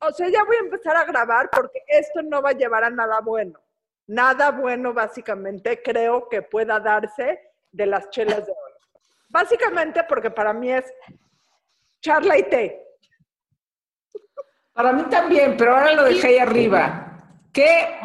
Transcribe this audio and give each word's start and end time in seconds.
o 0.00 0.12
sea, 0.12 0.28
ya 0.28 0.44
voy 0.44 0.56
a 0.56 0.60
empezar 0.60 0.96
a 0.96 1.04
grabar 1.04 1.48
porque 1.50 1.82
esto 1.88 2.22
no 2.22 2.42
va 2.42 2.50
a 2.50 2.56
llevar 2.56 2.84
a 2.84 2.90
nada 2.90 3.20
bueno. 3.20 3.60
Nada 4.06 4.50
bueno, 4.50 4.94
básicamente, 4.94 5.82
creo 5.82 6.28
que 6.28 6.42
pueda 6.42 6.80
darse 6.80 7.40
de 7.70 7.86
las 7.86 8.08
chelas 8.10 8.46
de 8.46 8.52
hoy. 8.52 8.72
Básicamente 9.28 10.04
porque 10.04 10.30
para 10.30 10.52
mí 10.52 10.72
es 10.72 10.84
charla 12.00 12.38
y 12.38 12.44
té. 12.44 12.84
Para 14.72 14.92
mí 14.92 15.02
también, 15.10 15.56
pero 15.56 15.76
ahora 15.76 15.92
lo 15.92 16.04
dejé 16.04 16.28
ahí 16.28 16.38
arriba. 16.38 17.20
¿Qué, 17.52 17.98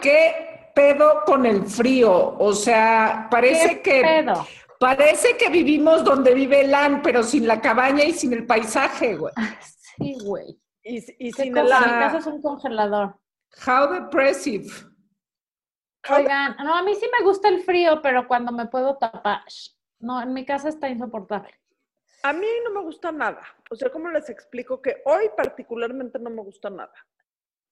¿Qué 0.00 0.70
pedo 0.74 1.24
con 1.24 1.46
el 1.46 1.64
frío? 1.66 2.36
O 2.38 2.52
sea, 2.52 3.26
parece 3.30 3.80
que... 3.80 4.02
Pedo? 4.02 4.46
Parece 4.78 5.36
que 5.36 5.50
vivimos 5.50 6.02
donde 6.04 6.32
vive 6.32 6.66
Lan, 6.66 7.02
pero 7.02 7.22
sin 7.22 7.46
la 7.46 7.60
cabaña 7.60 8.02
y 8.02 8.12
sin 8.12 8.32
el 8.32 8.46
paisaje, 8.46 9.14
güey. 9.14 9.34
Sí, 9.98 10.16
güey. 10.24 10.58
Y, 10.90 11.28
y 11.28 11.32
¿Qué 11.32 11.44
sin 11.44 11.54
cosa? 11.54 11.78
el 11.78 11.84
Mi 11.84 12.00
casa 12.00 12.18
es 12.18 12.26
un 12.26 12.42
congelador. 12.42 13.16
How 13.64 13.92
depressive. 13.92 14.68
Oigan, 16.08 16.56
no, 16.64 16.74
a 16.74 16.82
mí 16.82 16.94
sí 16.96 17.06
me 17.16 17.24
gusta 17.24 17.48
el 17.48 17.62
frío, 17.62 18.00
pero 18.02 18.26
cuando 18.26 18.50
me 18.50 18.66
puedo 18.66 18.96
tapar. 18.96 19.42
No, 20.00 20.20
en 20.20 20.32
mi 20.32 20.44
casa 20.44 20.68
está 20.68 20.88
insoportable. 20.88 21.54
A 22.22 22.32
mí 22.32 22.46
no 22.64 22.70
me 22.72 22.82
gusta 22.82 23.12
nada. 23.12 23.42
O 23.70 23.76
sea, 23.76 23.90
¿cómo 23.90 24.10
les 24.10 24.28
explico 24.30 24.82
que 24.82 25.02
hoy 25.04 25.30
particularmente 25.36 26.18
no 26.18 26.30
me 26.30 26.42
gusta 26.42 26.70
nada? 26.70 26.92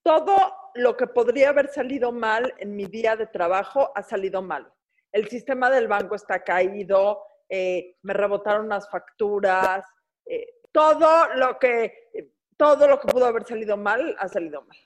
Todo 0.04 0.54
lo 0.74 0.96
que 0.96 1.06
podría 1.06 1.48
haber 1.48 1.68
salido 1.68 2.12
mal 2.12 2.54
en 2.58 2.76
mi 2.76 2.86
día 2.86 3.16
de 3.16 3.26
trabajo 3.26 3.90
ha 3.96 4.02
salido 4.02 4.42
mal. 4.42 4.72
El 5.10 5.28
sistema 5.28 5.70
del 5.70 5.88
banco 5.88 6.14
está 6.14 6.44
caído, 6.44 7.22
eh, 7.48 7.96
me 8.02 8.12
rebotaron 8.12 8.66
unas 8.66 8.88
facturas, 8.88 9.84
eh, 10.24 10.46
todo 10.70 11.34
lo 11.34 11.58
que 11.58 12.10
todo 12.58 12.88
lo 12.88 13.00
que 13.00 13.08
pudo 13.08 13.24
haber 13.24 13.46
salido 13.46 13.78
mal 13.78 14.14
ha 14.18 14.28
salido 14.28 14.62
mal. 14.62 14.76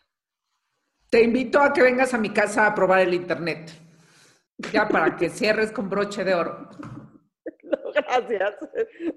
Te 1.11 1.23
invito 1.23 1.61
a 1.61 1.73
que 1.73 1.83
vengas 1.83 2.15
a 2.15 2.19
mi 2.19 2.31
casa 2.31 2.67
a 2.67 2.75
probar 2.75 3.01
el 3.01 3.15
internet. 3.15 3.73
Ya 4.73 4.87
para 4.87 5.17
que 5.17 5.29
cierres 5.29 5.73
con 5.73 5.91
broche 5.91 6.23
de 6.23 6.35
oro. 6.35 6.69
No, 7.65 7.91
gracias. 7.91 8.55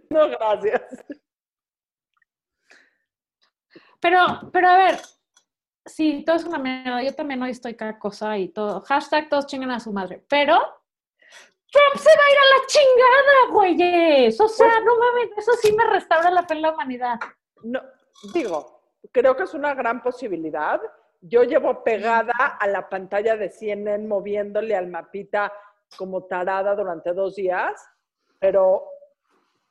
No, 0.09 0.29
gracias. 0.29 0.81
Pero, 3.99 4.49
pero 4.53 4.69
a 4.69 4.77
ver, 4.77 4.99
sí, 5.85 6.23
todo 6.25 6.37
es 6.37 6.45
una 6.45 6.57
mierda. 6.57 7.03
Yo 7.03 7.13
también 7.13 7.41
hoy 7.41 7.51
estoy 7.51 7.75
cada 7.75 7.99
cosa 7.99 8.37
y 8.37 8.47
todo. 8.49 8.79
Hashtag 8.81 9.27
todos 9.27 9.47
chingan 9.47 9.71
a 9.71 9.79
su 9.79 9.91
madre. 9.91 10.23
Pero 10.29 10.57
Trump 11.69 11.97
se 11.97 12.09
va 12.09 12.23
a 12.23 12.31
ir 12.31 12.37
a 12.37 12.57
la 12.57 12.65
chingada, 12.67 13.51
güeyes. 13.51 14.39
O 14.39 14.47
sea, 14.47 14.79
no 14.79 14.97
mames, 14.97 15.37
eso 15.37 15.51
sí 15.61 15.73
me 15.73 15.85
restaura 15.87 16.31
la 16.31 16.43
fe 16.43 16.53
en 16.53 16.61
la 16.61 16.71
humanidad. 16.71 17.19
No, 17.63 17.81
digo, 18.33 18.81
creo 19.11 19.35
que 19.35 19.43
es 19.43 19.53
una 19.53 19.73
gran 19.73 20.01
posibilidad. 20.01 20.81
Yo 21.21 21.43
llevo 21.43 21.83
pegada 21.83 22.33
a 22.59 22.67
la 22.67 22.87
pantalla 22.89 23.35
de 23.35 23.49
CNN 23.49 24.07
moviéndole 24.07 24.75
al 24.75 24.87
mapita 24.87 25.51
como 25.97 26.23
tarada 26.25 26.75
durante 26.75 27.13
dos 27.13 27.35
días, 27.35 27.87
pero 28.39 28.87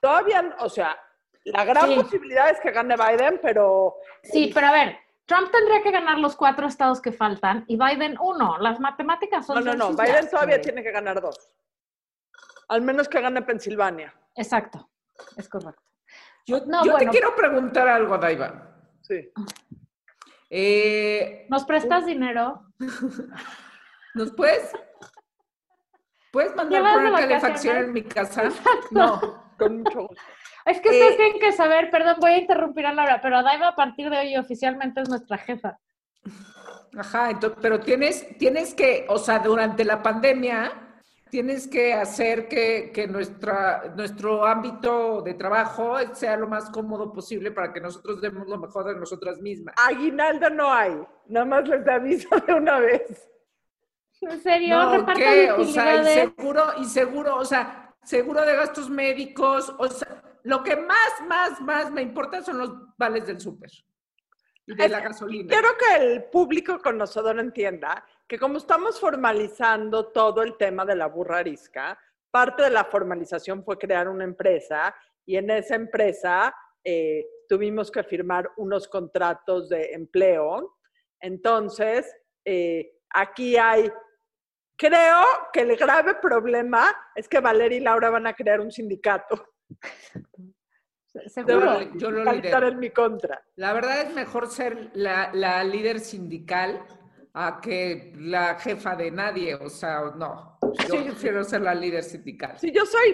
todavía, 0.01 0.57
o 0.61 0.69
sea, 0.69 0.97
la 1.45 1.65
gran 1.65 1.91
Sí. 1.91 1.95
posibilidad 1.97 2.51
es 2.51 2.61
que 2.61 2.71
gane 2.71 2.97
Biden, 2.97 3.39
pero 3.43 3.97
Sí, 4.23 4.51
pero 4.55 4.69
a 4.69 4.73
ver, 4.73 4.97
Trump 5.27 5.51
tendría 5.51 5.83
que 5.83 5.91
ganar 5.91 6.19
los 6.19 6.37
cuatro 6.37 6.67
estados 6.67 7.01
que 7.01 7.13
faltan 7.13 7.65
y 7.69 7.77
Biden 7.79 8.17
uno. 8.21 8.59
Las 8.59 8.81
matemáticas 8.81 9.47
son 9.47 9.63
no, 9.63 9.75
no, 9.75 9.91
no, 9.91 9.97
Biden 9.97 10.29
todavía 10.31 10.61
tiene 10.61 10.83
que 10.83 10.91
ganar 10.91 11.21
dos. 11.21 11.51
Al 12.69 12.81
menos 12.83 13.09
que 13.09 13.21
gane 13.21 13.43
Pensilvania. 13.43 14.15
Exacto, 14.35 14.89
es 15.37 15.49
correcto. 15.49 15.83
Yo, 16.47 16.61
No, 16.67 16.85
yo 16.85 16.93
bueno. 16.93 16.99
te 17.11 17.17
quiero 17.19 17.35
preguntar 17.35 17.89
algo, 17.89 18.19
Daiva. 18.19 18.71
Sí. 19.03 19.31
Eh, 20.51 21.47
¿Nos 21.49 21.65
prestas 21.65 22.07
dinero? 22.07 22.63
¿Nos 24.15 24.33
puedes? 24.33 24.73
¿Puedes 26.31 26.55
mandar 26.55 26.81
¿Llevas 26.83 26.95
por 26.95 27.05
una 27.05 27.19
calefacción 27.21 27.77
en 27.79 27.93
mi 27.93 28.03
casa? 28.03 28.51
No. 28.91 29.21
Con 29.59 29.83
mucho 29.83 30.07
gusto. 30.09 30.23
Es 30.67 30.81
que 30.81 30.89
ustedes 30.89 31.13
Eh, 31.13 31.17
tienen 31.17 31.39
que 31.41 31.53
saber, 31.53 31.91
perdón, 31.91 32.17
voy 32.21 32.33
a 32.33 32.39
interrumpir 32.39 32.87
a 32.87 32.93
Laura, 32.95 33.21
pero 33.21 33.43
Daiva 33.43 33.69
a 33.69 33.77
partir 33.77 34.11
de 34.11 34.19
hoy 34.19 34.37
oficialmente 34.37 35.01
es 35.03 35.09
nuestra 35.09 35.39
jefa. 35.39 35.79
Ajá, 36.99 37.31
entonces, 37.31 37.59
pero 37.61 37.81
tienes, 37.81 38.37
tienes 38.39 38.75
que, 38.75 39.07
o 39.09 39.19
sea, 39.19 39.39
durante 39.41 39.85
la 39.85 40.03
pandemia, 40.03 40.84
tienes 41.35 41.67
que 41.67 41.93
hacer 41.93 42.47
que, 42.47 42.93
que 42.95 43.09
nuestra, 43.09 43.93
nuestro 43.97 44.47
ámbito 44.47 45.21
de 45.21 45.35
trabajo 45.35 45.97
sea 46.15 46.37
lo 46.37 46.47
más 46.47 46.71
cómodo 46.71 47.13
posible 47.13 47.51
para 47.51 47.73
que 47.73 47.81
nosotros 47.81 48.21
demos 48.21 48.47
lo 48.47 48.57
mejor 48.57 48.85
de 48.85 48.95
nosotras 48.95 49.41
mismas. 49.41 49.75
Aguinaldo 49.77 50.49
no 50.51 50.73
hay. 50.73 50.97
Nada 51.27 51.45
más 51.45 51.69
les 51.69 51.85
aviso 51.89 52.29
de 52.47 52.55
una 52.55 52.79
vez. 52.79 53.29
¿En 54.21 54.41
serio? 54.41 54.77
No, 54.77 55.07
¿qué? 55.07 55.51
O 55.51 55.65
sea, 55.65 56.03
y 56.03 56.05
seguro, 56.05 56.63
y 56.79 56.85
seguro, 56.85 57.37
o 57.39 57.45
sea, 57.45 57.93
seguro 58.05 58.43
de 58.43 58.55
gastos 58.55 58.89
médicos, 58.89 59.75
o 59.77 59.89
sea, 59.89 60.23
lo 60.45 60.63
que 60.63 60.77
más, 60.77 61.21
más, 61.27 61.61
más 61.61 61.91
me 61.91 62.03
importa 62.03 62.45
son 62.45 62.59
los 62.59 62.97
vales 62.97 63.27
del 63.27 63.41
súper 63.41 63.73
y 64.67 64.75
de 64.77 64.85
Es 64.85 64.91
la 64.93 65.01
gasolina. 65.01 65.49
Quiero 65.49 65.69
que 65.77 65.97
el 66.05 66.25
público 66.27 66.79
conocedor 66.79 67.41
entienda 67.41 68.07
que 68.29 68.39
como 68.39 68.59
estamos 68.59 68.99
formalizando 69.01 70.09
todo 70.13 70.43
el 70.43 70.57
tema 70.57 70.85
de 70.85 70.97
la 70.97 71.07
burra 71.07 71.39
arisca, 71.39 71.99
parte 72.31 72.63
de 72.65 72.71
la 72.71 72.85
formalización 72.85 73.63
fue 73.65 73.79
crear 73.79 74.09
una 74.09 74.25
empresa 74.25 74.95
y 75.27 75.37
en 75.37 75.51
esa 75.51 75.75
empresa 75.77 76.55
eh, 76.83 77.27
tuvimos 77.49 77.91
que 77.91 78.03
firmar 78.03 78.51
unos 78.57 78.89
contratos 78.89 79.69
de 79.69 79.93
empleo. 79.93 80.79
Entonces, 81.21 82.13
eh, 82.45 82.99
aquí 83.11 83.57
hay, 83.57 83.91
creo 84.77 85.23
que 85.53 85.61
el 85.61 85.77
grave 85.77 86.15
problema 86.17 86.95
es 87.15 87.29
que 87.29 87.41
Valeria 87.41 87.79
y 87.79 87.81
Laura 87.83 88.11
van 88.11 88.27
a 88.27 88.35
crear 88.35 88.61
un 88.61 88.71
sindicato. 88.73 89.49
Seguro. 91.29 91.55
Yo 91.57 91.61
lo- 91.61 91.97
yo 91.99 92.11
lo 92.11 92.33
lidero. 92.33 92.69
en 92.69 92.79
mi 92.81 92.91
contra. 92.91 93.43
La 93.57 93.73
verdad 93.73 94.01
es 94.03 94.13
mejor 94.15 94.49
ser 94.49 94.91
la, 94.95 95.31
la 95.33 95.63
líder 95.63 96.01
sindical 96.01 96.85
a 97.35 97.61
que 97.61 98.13
la 98.17 98.55
jefa 98.57 98.95
de 98.97 99.11
nadie, 99.11 99.55
o 99.57 99.69
sea, 99.69 100.13
no. 100.17 100.59
Yo 100.89 100.95
Sí. 100.95 101.03
prefiero 101.05 101.43
ser 101.45 101.63
la 101.63 101.75
líder 101.75 102.03
sindical. 102.05 102.57
Sí, 102.59 102.71
yo 102.73 102.87
soy. 102.87 103.11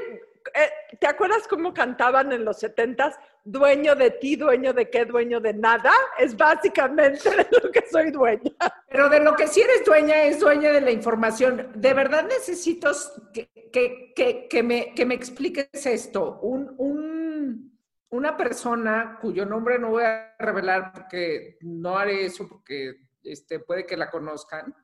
eh, 0.54 0.70
¿Te 0.98 1.06
acuerdas 1.06 1.46
cómo 1.48 1.72
cantaban 1.74 2.32
en 2.32 2.44
los 2.44 2.58
setentas? 2.60 3.18
Dueño 3.44 3.94
de 3.94 4.10
ti, 4.10 4.36
dueño 4.36 4.72
de 4.72 4.88
qué, 4.90 5.04
dueño 5.04 5.40
de 5.40 5.54
nada. 5.54 5.90
Es 6.18 6.36
básicamente 6.36 7.28
de 7.30 7.46
lo 7.62 7.70
que 7.70 7.84
soy 7.90 8.10
dueña. 8.10 8.50
Pero 8.88 9.08
de 9.08 9.20
lo 9.20 9.34
que 9.36 9.46
sí 9.46 9.60
eres 9.62 9.84
dueña 9.84 10.22
es 10.24 10.40
dueña 10.40 10.70
de 10.72 10.80
la 10.82 10.90
información. 10.90 11.72
De 11.74 11.92
verdad 11.94 12.24
necesito 12.28 12.90
que, 13.32 13.50
que, 13.72 14.12
que, 14.14 14.48
que 14.48 14.62
me, 14.62 14.94
que 14.94 15.04
me 15.06 15.14
expliques 15.14 15.68
esto. 15.86 16.40
Un, 16.40 16.74
un- 16.78 17.78
una 18.10 18.36
persona 18.36 19.18
cuyo 19.20 19.46
nombre 19.46 19.78
no 19.78 19.90
voy 19.90 20.04
a 20.04 20.34
revelar 20.38 20.92
porque 20.92 21.58
no 21.60 21.96
haré 21.98 22.24
eso 22.26 22.48
porque 22.48 22.96
este, 23.22 23.60
puede 23.60 23.86
que 23.86 23.96
la 23.96 24.10
conozcan. 24.10 24.74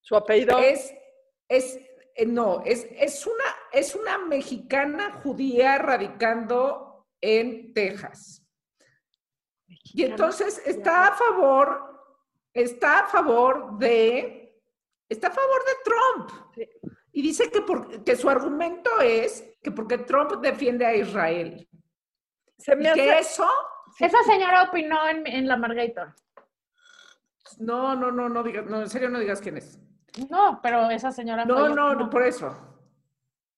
Su 0.00 0.16
apellido. 0.16 0.58
Es, 0.58 0.92
es, 1.48 1.78
eh, 2.14 2.26
no, 2.26 2.62
es, 2.64 2.86
es, 2.92 3.26
una, 3.26 3.44
es 3.72 3.94
una 3.94 4.18
mexicana 4.18 5.12
judía 5.22 5.78
radicando 5.78 7.06
en 7.20 7.72
Texas. 7.72 8.42
Y 9.66 10.04
entonces 10.04 10.60
está 10.66 11.08
a 11.08 11.12
favor, 11.14 12.18
está 12.52 13.00
a 13.00 13.06
favor 13.06 13.78
de, 13.78 14.60
está 15.08 15.28
a 15.28 15.32
favor 15.32 15.62
de 15.64 15.72
Trump. 15.84 16.30
Sí. 16.54 16.68
Y 17.12 17.22
dice 17.22 17.50
que, 17.50 17.60
por- 17.62 18.02
que 18.04 18.16
su 18.16 18.28
argumento 18.28 18.90
es 19.00 19.56
que 19.62 19.70
porque 19.70 19.98
Trump 19.98 20.32
defiende 20.42 20.84
a 20.84 20.94
Israel. 20.96 21.68
Se 22.58 22.72
Y 22.72 22.76
me 22.76 22.92
que 22.92 23.10
hace. 23.12 23.18
eso, 23.20 23.48
Esa 24.00 24.22
señora 24.24 24.64
opinó 24.64 25.08
en, 25.08 25.26
en 25.26 25.46
la 25.48 25.56
Margator. 25.56 26.14
No, 27.58 27.94
no, 27.94 28.10
no, 28.10 28.28
no, 28.28 28.42
digas, 28.42 28.66
no, 28.66 28.80
en 28.82 28.88
serio 28.88 29.08
no 29.10 29.18
digas 29.18 29.40
quién 29.40 29.56
es. 29.56 29.78
No, 30.30 30.60
pero 30.62 30.90
esa 30.90 31.10
señora 31.10 31.44
No, 31.44 31.68
no, 31.68 31.94
no, 31.94 32.10
por 32.10 32.22
eso. 32.22 32.56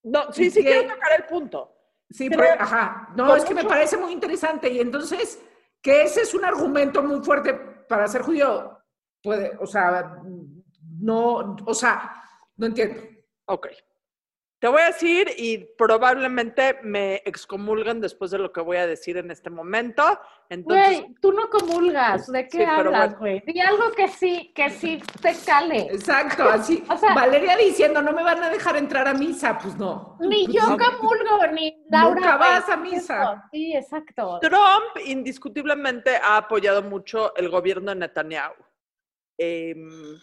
No, 0.02 0.32
sí, 0.32 0.46
¿Y 0.46 0.50
sí, 0.50 0.62
quiero 0.62 0.94
tocar 0.94 1.12
el 1.18 1.24
punto. 1.26 1.72
Sí, 2.08 2.30
pero- 2.30 2.44
ajá. 2.58 3.08
No, 3.16 3.34
es 3.34 3.44
que 3.44 3.54
me 3.54 3.64
parece 3.64 3.96
muy 3.96 4.12
interesante. 4.12 4.70
Y 4.70 4.80
entonces, 4.80 5.42
que 5.82 6.02
ese 6.02 6.22
es 6.22 6.34
un 6.34 6.44
argumento 6.44 7.02
muy 7.02 7.22
fuerte 7.24 7.54
para 7.54 8.06
ser 8.06 8.22
judío. 8.22 8.78
Puede, 9.22 9.56
o 9.58 9.66
sea, 9.66 10.16
no, 11.00 11.56
o 11.66 11.74
sea, 11.74 12.22
no 12.56 12.66
entiendo. 12.66 13.02
Ok. 13.46 13.68
Te 14.58 14.68
voy 14.68 14.80
a 14.80 14.86
decir 14.86 15.28
y 15.36 15.58
probablemente 15.76 16.78
me 16.82 17.16
excomulgan 17.26 18.00
después 18.00 18.30
de 18.30 18.38
lo 18.38 18.52
que 18.52 18.62
voy 18.62 18.78
a 18.78 18.86
decir 18.86 19.18
en 19.18 19.30
este 19.30 19.50
momento. 19.50 20.02
Entonces, 20.48 21.00
Güey, 21.02 21.14
tú 21.20 21.32
no 21.32 21.50
comulgas. 21.50 22.26
¿De 22.32 22.48
qué 22.48 22.58
Sí, 22.58 22.64
hablas, 22.64 23.18
güey? 23.18 23.42
Di 23.46 23.60
algo 23.60 23.92
que 23.92 24.08
sí, 24.08 24.52
que 24.54 24.70
sí 24.70 25.02
te 25.20 25.34
cale. 25.44 25.80
Exacto, 25.92 26.44
así. 26.48 26.82
O 26.88 26.96
sea- 26.96 27.14
Valeria 27.14 27.54
diciendo, 27.58 28.00
no 28.00 28.12
me 28.12 28.22
van 28.22 28.42
a 28.42 28.48
dejar 28.48 28.76
entrar 28.76 29.06
a 29.06 29.12
misa, 29.12 29.58
pues 29.58 29.76
no. 29.76 30.16
Ni 30.20 30.46
Pues 30.46 30.56
yo 30.56 30.66
no. 30.70 30.78
comulgo, 30.78 31.46
ni 31.52 31.84
Laura. 31.90 32.14
Nunca 32.14 32.36
güey. 32.38 32.48
vas 32.50 32.68
a 32.70 32.76
misa. 32.78 33.44
Sí, 33.52 33.74
exacto. 33.76 34.38
Trump 34.40 35.04
indiscutiblemente 35.04 36.16
ha 36.16 36.38
apoyado 36.38 36.82
mucho 36.82 37.34
el 37.36 37.50
gobierno 37.50 37.90
de 37.90 37.96
Netanyahu. 37.96 38.54
Indu- 39.38 40.18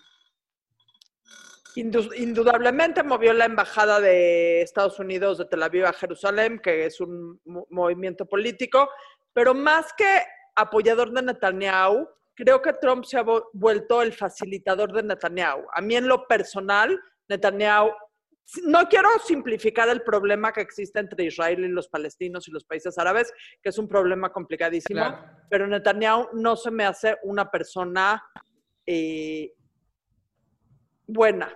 indudablemente 1.75 3.03
movió 3.03 3.33
la 3.33 3.45
embajada 3.45 3.99
de 3.99 4.61
Estados 4.61 4.99
Unidos 4.99 5.37
de 5.37 5.45
Tel 5.45 5.63
Aviv 5.63 5.85
a 5.85 5.93
Jerusalén, 5.93 6.59
que 6.59 6.85
es 6.85 6.99
un 7.01 7.39
mo- 7.45 7.67
movimiento 7.69 8.25
político, 8.25 8.89
pero 9.33 9.53
más 9.53 9.91
que 9.93 10.21
apoyador 10.55 11.11
de 11.11 11.21
Netanyahu, 11.23 12.07
creo 12.35 12.61
que 12.61 12.73
Trump 12.73 13.05
se 13.05 13.17
ha 13.17 13.25
vuelto 13.53 14.01
el 14.01 14.13
facilitador 14.13 14.91
de 14.93 15.03
Netanyahu. 15.03 15.65
A 15.73 15.81
mí 15.81 15.95
en 15.95 16.07
lo 16.07 16.27
personal, 16.27 16.99
Netanyahu, 17.27 17.91
no 18.65 18.87
quiero 18.89 19.07
simplificar 19.25 19.87
el 19.89 20.01
problema 20.03 20.51
que 20.51 20.61
existe 20.61 20.99
entre 20.99 21.23
Israel 21.25 21.63
y 21.63 21.69
los 21.69 21.87
palestinos 21.87 22.47
y 22.47 22.51
los 22.51 22.65
países 22.65 22.97
árabes, 22.97 23.31
que 23.61 23.69
es 23.69 23.77
un 23.77 23.87
problema 23.87 24.31
complicadísimo, 24.31 24.99
Claro. 24.99 25.25
pero 25.49 25.65
Netanyahu 25.65 26.29
no 26.33 26.55
se 26.55 26.69
me 26.69 26.85
hace 26.85 27.15
una 27.23 27.49
persona 27.49 28.21
eh, 28.85 29.53
buena. 31.07 31.55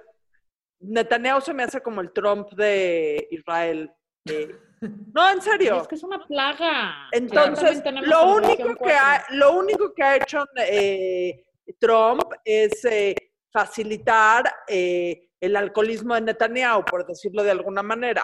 Netanyahu 0.80 1.42
se 1.42 1.54
me 1.54 1.64
hace 1.64 1.82
como 1.82 2.02
el 2.02 2.12
Trump 2.12 2.50
de 2.52 3.28
Israel. 3.32 3.92
No, 4.80 5.32
en 5.32 5.42
serio. 5.42 5.82
Es 5.82 5.88
que 5.88 5.96
es 5.96 6.04
una 6.04 6.24
plaga. 6.24 7.10
Entonces, 7.12 7.82
lo 8.04 8.36
único, 8.36 8.76
que 8.76 8.92
ha, 8.92 9.26
lo 9.32 9.58
único 9.58 9.92
que 9.92 10.04
ha 10.04 10.18
hecho 10.18 10.46
eh, 10.56 11.48
Trump 11.80 12.22
es 12.46 12.86
eh, 12.86 13.16
facilitar 13.52 14.46
eh, 14.68 15.32
el 15.40 15.56
alcoholismo 15.56 16.16
de 16.16 16.22
Netanyahu, 16.22 16.86
por 16.86 17.06
decirlo 17.06 17.44
de 17.44 17.52
alguna 17.52 17.84
manera. 17.84 18.24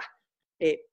Eh, 0.59 0.85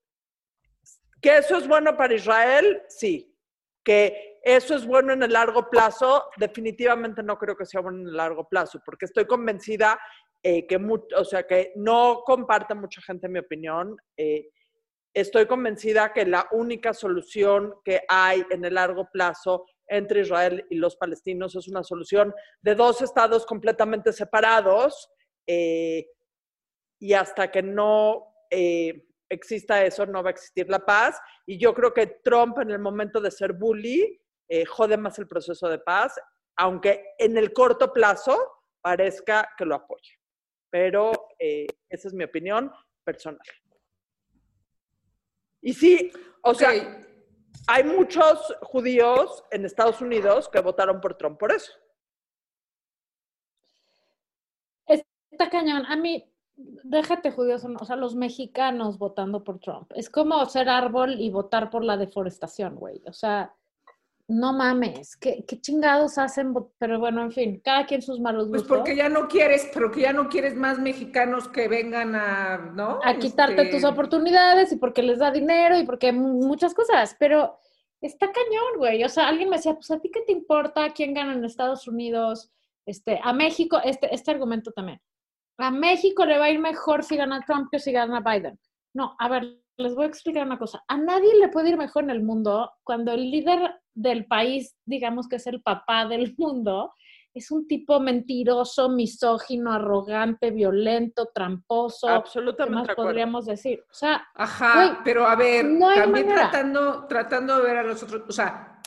¿Que 1.20 1.38
eso 1.38 1.58
es 1.58 1.68
bueno 1.68 1.96
para 1.96 2.14
Israel? 2.14 2.82
Sí. 2.88 3.36
¿Que 3.84 4.38
eso 4.42 4.74
es 4.74 4.86
bueno 4.86 5.12
en 5.12 5.22
el 5.22 5.32
largo 5.32 5.68
plazo? 5.68 6.30
Definitivamente 6.36 7.22
no 7.22 7.38
creo 7.38 7.56
que 7.56 7.66
sea 7.66 7.80
bueno 7.80 8.00
en 8.00 8.08
el 8.08 8.16
largo 8.16 8.48
plazo, 8.48 8.80
porque 8.84 9.04
estoy 9.04 9.26
convencida 9.26 10.00
eh, 10.42 10.66
que, 10.66 10.76
o 11.16 11.24
sea, 11.24 11.46
que 11.46 11.72
no 11.76 12.22
comparte 12.24 12.74
mucha 12.74 13.00
gente 13.02 13.28
mi 13.28 13.38
opinión. 13.38 13.96
eh, 14.16 14.48
estoy 15.14 15.46
convencida 15.46 16.12
que 16.12 16.24
la 16.24 16.46
única 16.52 16.94
solución 16.94 17.74
que 17.84 18.02
hay 18.08 18.44
en 18.50 18.64
el 18.64 18.74
largo 18.74 19.08
plazo 19.12 19.66
entre 19.88 20.20
Israel 20.20 20.64
y 20.70 20.76
los 20.76 20.96
palestinos 20.96 21.56
es 21.56 21.66
una 21.68 21.82
solución 21.82 22.32
de 22.62 22.74
dos 22.74 23.02
estados 23.02 23.44
completamente 23.44 24.12
separados 24.12 25.10
eh, 25.46 26.06
y 27.00 27.12
hasta 27.12 27.50
que 27.50 27.62
no 27.62 28.34
eh, 28.50 29.08
exista 29.28 29.84
eso 29.84 30.06
no 30.06 30.22
va 30.22 30.30
a 30.30 30.32
existir 30.32 30.68
la 30.68 30.78
paz 30.78 31.20
y 31.44 31.58
yo 31.58 31.74
creo 31.74 31.92
que 31.92 32.20
Trump 32.22 32.58
en 32.58 32.70
el 32.70 32.78
momento 32.78 33.20
de 33.20 33.32
ser 33.32 33.52
bully 33.52 34.20
eh, 34.48 34.64
jode 34.64 34.96
más 34.96 35.18
el 35.18 35.26
proceso 35.26 35.68
de 35.68 35.78
paz 35.80 36.14
aunque 36.56 37.14
en 37.18 37.36
el 37.36 37.52
corto 37.52 37.92
plazo 37.92 38.38
parezca 38.80 39.48
que 39.58 39.64
lo 39.64 39.74
apoya 39.74 40.19
pero 40.70 41.28
eh, 41.38 41.66
esa 41.88 42.08
es 42.08 42.14
mi 42.14 42.24
opinión 42.24 42.72
personal 43.04 43.40
y 45.62 45.74
sí, 45.74 46.10
o 46.42 46.54
sea, 46.54 46.70
hay 47.66 47.84
muchos 47.84 48.56
judíos 48.62 49.44
en 49.50 49.64
Estados 49.64 50.00
Unidos 50.00 50.48
que 50.48 50.60
votaron 50.60 51.00
por 51.00 51.14
Trump 51.16 51.38
por 51.38 51.52
eso. 51.52 51.72
Está 54.86 55.48
cañón. 55.48 55.84
A 55.86 55.96
mí, 55.96 56.30
déjate 56.56 57.30
judíos, 57.30 57.64
o 57.64 57.84
sea, 57.84 57.96
los 57.96 58.14
mexicanos 58.14 58.98
votando 58.98 59.44
por 59.44 59.60
Trump. 59.60 59.90
Es 59.94 60.10
como 60.10 60.44
ser 60.46 60.68
árbol 60.68 61.20
y 61.20 61.30
votar 61.30 61.70
por 61.70 61.84
la 61.84 61.96
deforestación, 61.96 62.74
güey. 62.76 63.02
O 63.06 63.12
sea, 63.12 63.54
no 64.30 64.52
mames. 64.52 65.16
¿Qué, 65.16 65.44
qué 65.46 65.60
chingados 65.60 66.16
hacen? 66.18 66.54
Pero 66.78 67.00
bueno, 67.00 67.22
en 67.22 67.32
fin, 67.32 67.60
cada 67.64 67.84
quien 67.84 68.00
sus 68.00 68.20
malos 68.20 68.48
Pues 68.48 68.62
gustos. 68.62 68.76
porque 68.78 68.94
ya 68.94 69.08
no 69.08 69.26
quieres, 69.28 69.68
pero 69.74 69.90
que 69.90 70.02
ya 70.02 70.12
no 70.12 70.28
quieres 70.28 70.54
más 70.54 70.78
mexicanos 70.78 71.48
que 71.48 71.66
vengan 71.68 72.14
a, 72.14 72.58
¿no? 72.74 73.00
a 73.02 73.14
quitarte 73.18 73.62
Este, 73.62 73.74
tus 73.74 73.84
oportunidades 73.84 74.70
y 74.72 74.76
porque 74.76 75.02
les 75.02 75.18
da 75.18 75.30
dinero 75.30 75.76
y 75.78 75.84
porque 75.84 76.12
mu- 76.12 76.46
muchas 76.46 76.74
cosas, 76.74 77.16
pero 77.18 77.58
está 78.00 78.26
cañón, 78.32 78.78
güey. 78.78 79.02
O 79.04 79.08
sea, 79.08 79.28
alguien 79.28 79.48
me 79.50 79.56
decía, 79.56 79.74
pues 79.74 79.90
a 79.90 79.98
ti 79.98 80.10
qué 80.12 80.20
te 80.22 80.32
importa 80.32 80.90
quién 80.94 81.12
gana 81.12 81.32
en 81.32 81.44
Estados 81.44 81.88
Unidos, 81.88 82.52
este, 82.86 83.20
a 83.22 83.32
México, 83.32 83.78
este, 83.84 84.14
este 84.14 84.30
argumento 84.30 84.70
también. 84.72 85.00
A 85.58 85.70
México 85.70 86.24
le 86.24 86.38
va 86.38 86.44
a 86.46 86.50
ir 86.50 86.60
mejor 86.60 87.02
si 87.04 87.16
gana 87.16 87.42
Trump 87.46 87.68
que 87.70 87.78
si 87.78 87.92
gana 87.92 88.20
Biden. 88.20 88.58
No, 88.94 89.14
a 89.18 89.28
ver, 89.28 89.60
les 89.80 89.94
voy 89.94 90.04
a 90.04 90.08
explicar 90.08 90.46
una 90.46 90.58
cosa. 90.58 90.82
A 90.88 90.96
nadie 90.96 91.34
le 91.38 91.48
puede 91.48 91.70
ir 91.70 91.76
mejor 91.76 92.04
en 92.04 92.10
el 92.10 92.22
mundo 92.22 92.70
cuando 92.84 93.12
el 93.12 93.30
líder 93.30 93.80
del 93.94 94.26
país, 94.26 94.76
digamos 94.84 95.28
que 95.28 95.36
es 95.36 95.46
el 95.46 95.62
papá 95.62 96.06
del 96.06 96.34
mundo, 96.38 96.94
es 97.32 97.50
un 97.52 97.68
tipo 97.68 98.00
mentiroso, 98.00 98.88
misógino, 98.88 99.72
arrogante, 99.72 100.50
violento, 100.50 101.30
tramposo. 101.32 102.08
¿Qué 102.08 102.12
Absolutamente 102.12 102.88
más 102.88 102.96
podríamos 102.96 103.46
decir? 103.46 103.84
O 103.88 103.94
sea, 103.94 104.26
Ajá, 104.34 105.00
pero 105.04 105.26
a 105.26 105.36
ver, 105.36 105.64
no 105.64 105.94
también 105.94 106.26
manera. 106.26 106.50
tratando, 106.50 107.06
tratando 107.06 107.56
de 107.58 107.62
ver 107.62 107.76
a 107.78 107.82
los 107.84 108.02
otros, 108.02 108.22
o 108.28 108.32
sea, 108.32 108.79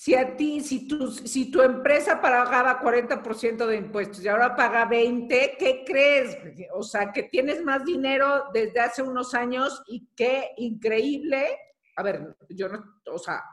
si 0.00 0.14
a 0.14 0.34
ti, 0.34 0.62
si 0.62 0.88
tu, 0.88 1.10
si 1.10 1.50
tu 1.50 1.60
empresa 1.60 2.22
pagaba 2.22 2.80
40% 2.80 3.66
de 3.66 3.76
impuestos 3.76 4.24
y 4.24 4.28
ahora 4.28 4.56
paga 4.56 4.86
20, 4.86 5.56
¿qué 5.58 5.84
crees? 5.86 6.38
O 6.72 6.82
sea, 6.82 7.12
que 7.12 7.24
tienes 7.24 7.62
más 7.62 7.84
dinero 7.84 8.44
desde 8.50 8.80
hace 8.80 9.02
unos 9.02 9.34
años 9.34 9.82
y 9.88 10.08
qué 10.16 10.52
increíble. 10.56 11.54
A 11.96 12.02
ver, 12.02 12.34
yo 12.48 12.70
no, 12.70 12.82
o 13.12 13.18
sea, 13.18 13.44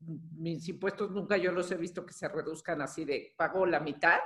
mis 0.00 0.68
impuestos 0.68 1.12
nunca 1.12 1.36
yo 1.36 1.52
los 1.52 1.70
he 1.70 1.76
visto 1.76 2.04
que 2.04 2.12
se 2.12 2.26
reduzcan 2.26 2.82
así 2.82 3.04
de 3.04 3.32
pago 3.36 3.64
la 3.64 3.78
mitad. 3.78 4.18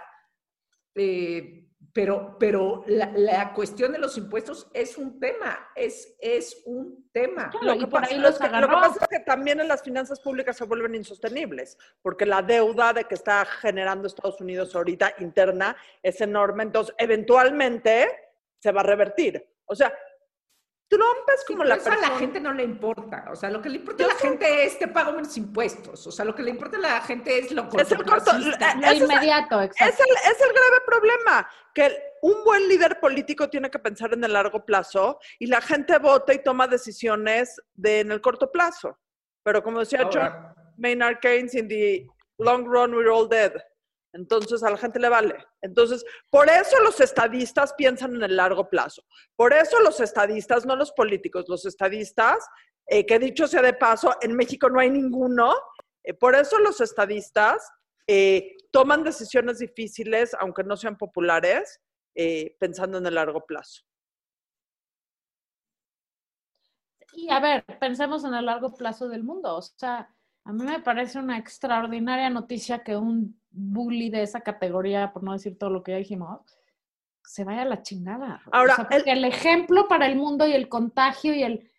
Eh, 0.94 1.58
pero 1.92 2.36
pero 2.38 2.84
la, 2.86 3.12
la 3.14 3.52
cuestión 3.52 3.92
de 3.92 3.98
los 3.98 4.16
impuestos 4.16 4.70
es 4.72 4.96
un 4.96 5.20
tema, 5.20 5.70
es, 5.74 6.16
es 6.20 6.62
un 6.64 7.10
tema. 7.12 7.50
Claro, 7.50 7.66
Lo 7.74 7.78
que, 7.78 7.86
por 7.86 8.04
es 8.04 8.16
los 8.16 8.38
que, 8.38 8.48
lo 8.48 8.68
que 8.68 8.74
pasa 8.74 8.98
es 9.02 9.08
que 9.08 9.24
también 9.24 9.60
en 9.60 9.68
las 9.68 9.82
finanzas 9.82 10.20
públicas 10.20 10.56
se 10.56 10.64
vuelven 10.64 10.94
insostenibles, 10.94 11.76
porque 12.00 12.24
la 12.24 12.40
deuda 12.40 12.94
de 12.94 13.04
que 13.04 13.14
está 13.14 13.44
generando 13.44 14.06
Estados 14.06 14.40
Unidos 14.40 14.74
ahorita 14.74 15.14
interna 15.18 15.76
es 16.02 16.20
enorme, 16.20 16.62
entonces 16.62 16.94
eventualmente 16.98 18.08
se 18.58 18.72
va 18.72 18.80
a 18.80 18.84
revertir. 18.84 19.46
O 19.66 19.74
sea, 19.74 19.92
Trump 20.96 21.28
es 21.34 21.40
Sí, 21.40 21.46
como 21.46 21.58
pero 21.60 21.68
la 21.70 21.74
eso 21.76 21.84
persona... 21.84 22.06
a 22.06 22.10
la 22.12 22.18
gente 22.18 22.40
no 22.40 22.52
le 22.52 22.62
importa. 22.64 23.24
O 23.32 23.36
sea, 23.36 23.50
lo 23.50 23.62
que 23.62 23.68
le 23.70 23.76
importa 23.78 24.04
a 24.04 24.06
Yo 24.08 24.12
la 24.12 24.18
gente 24.20 24.64
es 24.64 24.78
te 24.78 24.88
pago 24.88 25.12
menos 25.12 25.34
impuestos. 25.36 26.06
O 26.06 26.12
sea, 26.12 26.24
lo 26.24 26.34
que 26.34 26.42
le 26.42 26.50
importa 26.50 26.76
a 26.76 26.80
la 26.80 27.00
gente 27.00 27.38
es 27.38 27.50
lo 27.50 27.62
Es 27.78 27.90
el 27.92 28.04
corto- 28.04 28.30
eh, 28.36 28.54
lo 28.80 28.86
es- 28.86 29.00
inmediato, 29.00 29.60
Es 29.60 29.70
exacto. 29.70 30.04
el, 30.06 30.32
es 30.32 30.40
el 30.40 30.48
grave 30.52 30.80
problema, 30.86 31.48
que 31.74 31.96
un 32.22 32.44
buen 32.44 32.68
líder 32.68 33.00
político 33.00 33.48
tiene 33.48 33.70
que 33.70 33.78
pensar 33.78 34.12
en 34.12 34.22
el 34.24 34.32
largo 34.34 34.64
plazo 34.64 35.18
y 35.38 35.46
la 35.46 35.60
gente 35.60 35.98
vota 35.98 36.34
y 36.34 36.42
toma 36.42 36.66
decisiones 36.68 37.60
de, 37.74 38.00
en 38.00 38.12
el 38.12 38.20
corto 38.20 38.50
plazo. 38.52 38.98
Pero 39.42 39.62
como 39.62 39.80
decía 39.80 40.00
John 40.12 40.22
Ahora, 40.22 40.54
Maynard 40.76 41.18
Keynes, 41.20 41.54
in 41.54 41.66
the 41.68 42.06
long 42.38 42.64
run 42.66 42.94
we're 42.94 43.10
all 43.10 43.28
dead. 43.28 43.52
Entonces 44.12 44.62
a 44.62 44.70
la 44.70 44.76
gente 44.76 44.98
le 44.98 45.08
vale. 45.08 45.36
Entonces, 45.62 46.04
por 46.30 46.48
eso 46.48 46.78
los 46.80 47.00
estadistas 47.00 47.72
piensan 47.74 48.14
en 48.14 48.22
el 48.22 48.36
largo 48.36 48.68
plazo. 48.68 49.04
Por 49.36 49.52
eso 49.52 49.80
los 49.80 50.00
estadistas, 50.00 50.66
no 50.66 50.76
los 50.76 50.92
políticos, 50.92 51.46
los 51.48 51.64
estadistas, 51.64 52.46
eh, 52.86 53.06
que 53.06 53.18
dicho 53.18 53.46
sea 53.46 53.62
de 53.62 53.72
paso, 53.72 54.14
en 54.20 54.36
México 54.36 54.68
no 54.68 54.80
hay 54.80 54.90
ninguno. 54.90 55.54
eh, 56.04 56.14
por 56.14 56.34
eso 56.34 56.58
los 56.58 56.80
estadistas 56.80 57.70
eh, 58.06 58.56
toman 58.70 59.04
decisiones 59.04 59.58
difíciles, 59.60 60.34
aunque 60.38 60.64
no 60.64 60.76
sean 60.76 60.96
populares, 60.96 61.80
pensando 62.58 62.98
en 62.98 63.06
el 63.06 63.14
largo 63.14 63.46
plazo. 63.46 63.82
Y 67.14 67.30
a 67.30 67.40
ver, 67.40 67.64
pensemos 67.78 68.24
en 68.24 68.34
el 68.34 68.44
largo 68.44 68.74
plazo 68.74 69.08
del 69.08 69.22
mundo. 69.22 69.56
O 69.56 69.62
sea, 69.62 70.14
a 70.44 70.52
mí 70.52 70.64
me 70.64 70.80
parece 70.80 71.18
una 71.18 71.38
extraordinaria 71.38 72.28
noticia 72.28 72.82
que 72.82 72.96
un 72.96 73.41
bully 73.52 74.10
de 74.10 74.22
esa 74.22 74.40
categoría, 74.40 75.12
por 75.12 75.22
no 75.22 75.32
decir 75.32 75.58
todo 75.58 75.70
lo 75.70 75.82
que 75.82 75.92
ya 75.92 75.98
dijimos, 75.98 76.40
se 77.24 77.44
vaya 77.44 77.62
a 77.62 77.66
la 77.66 77.82
chingada. 77.82 78.42
Ahora, 78.50 78.72
o 78.72 78.76
sea, 78.76 78.88
porque 78.88 79.12
el... 79.12 79.24
ejemplo 79.24 79.86
para 79.88 80.06
el 80.06 80.16
mundo 80.16 80.46
y 80.46 80.52
el 80.52 80.68
contagio 80.68 81.34
y 81.34 81.42
el... 81.42 81.70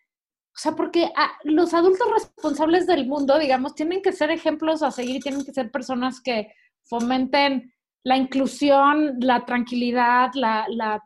O 0.56 0.56
sea, 0.56 0.72
porque 0.72 1.10
ah, 1.16 1.32
los 1.42 1.74
adultos 1.74 2.08
responsables 2.12 2.86
del 2.86 3.06
mundo, 3.06 3.38
digamos, 3.38 3.74
tienen 3.74 4.02
que 4.02 4.12
ser 4.12 4.30
ejemplos 4.30 4.82
a 4.82 4.92
seguir, 4.92 5.20
tienen 5.20 5.44
que 5.44 5.52
ser 5.52 5.70
personas 5.70 6.20
que 6.20 6.52
fomenten 6.84 7.72
la 8.04 8.16
inclusión, 8.16 9.16
la 9.18 9.44
tranquilidad, 9.44 10.30
la, 10.34 10.66
la 10.68 11.02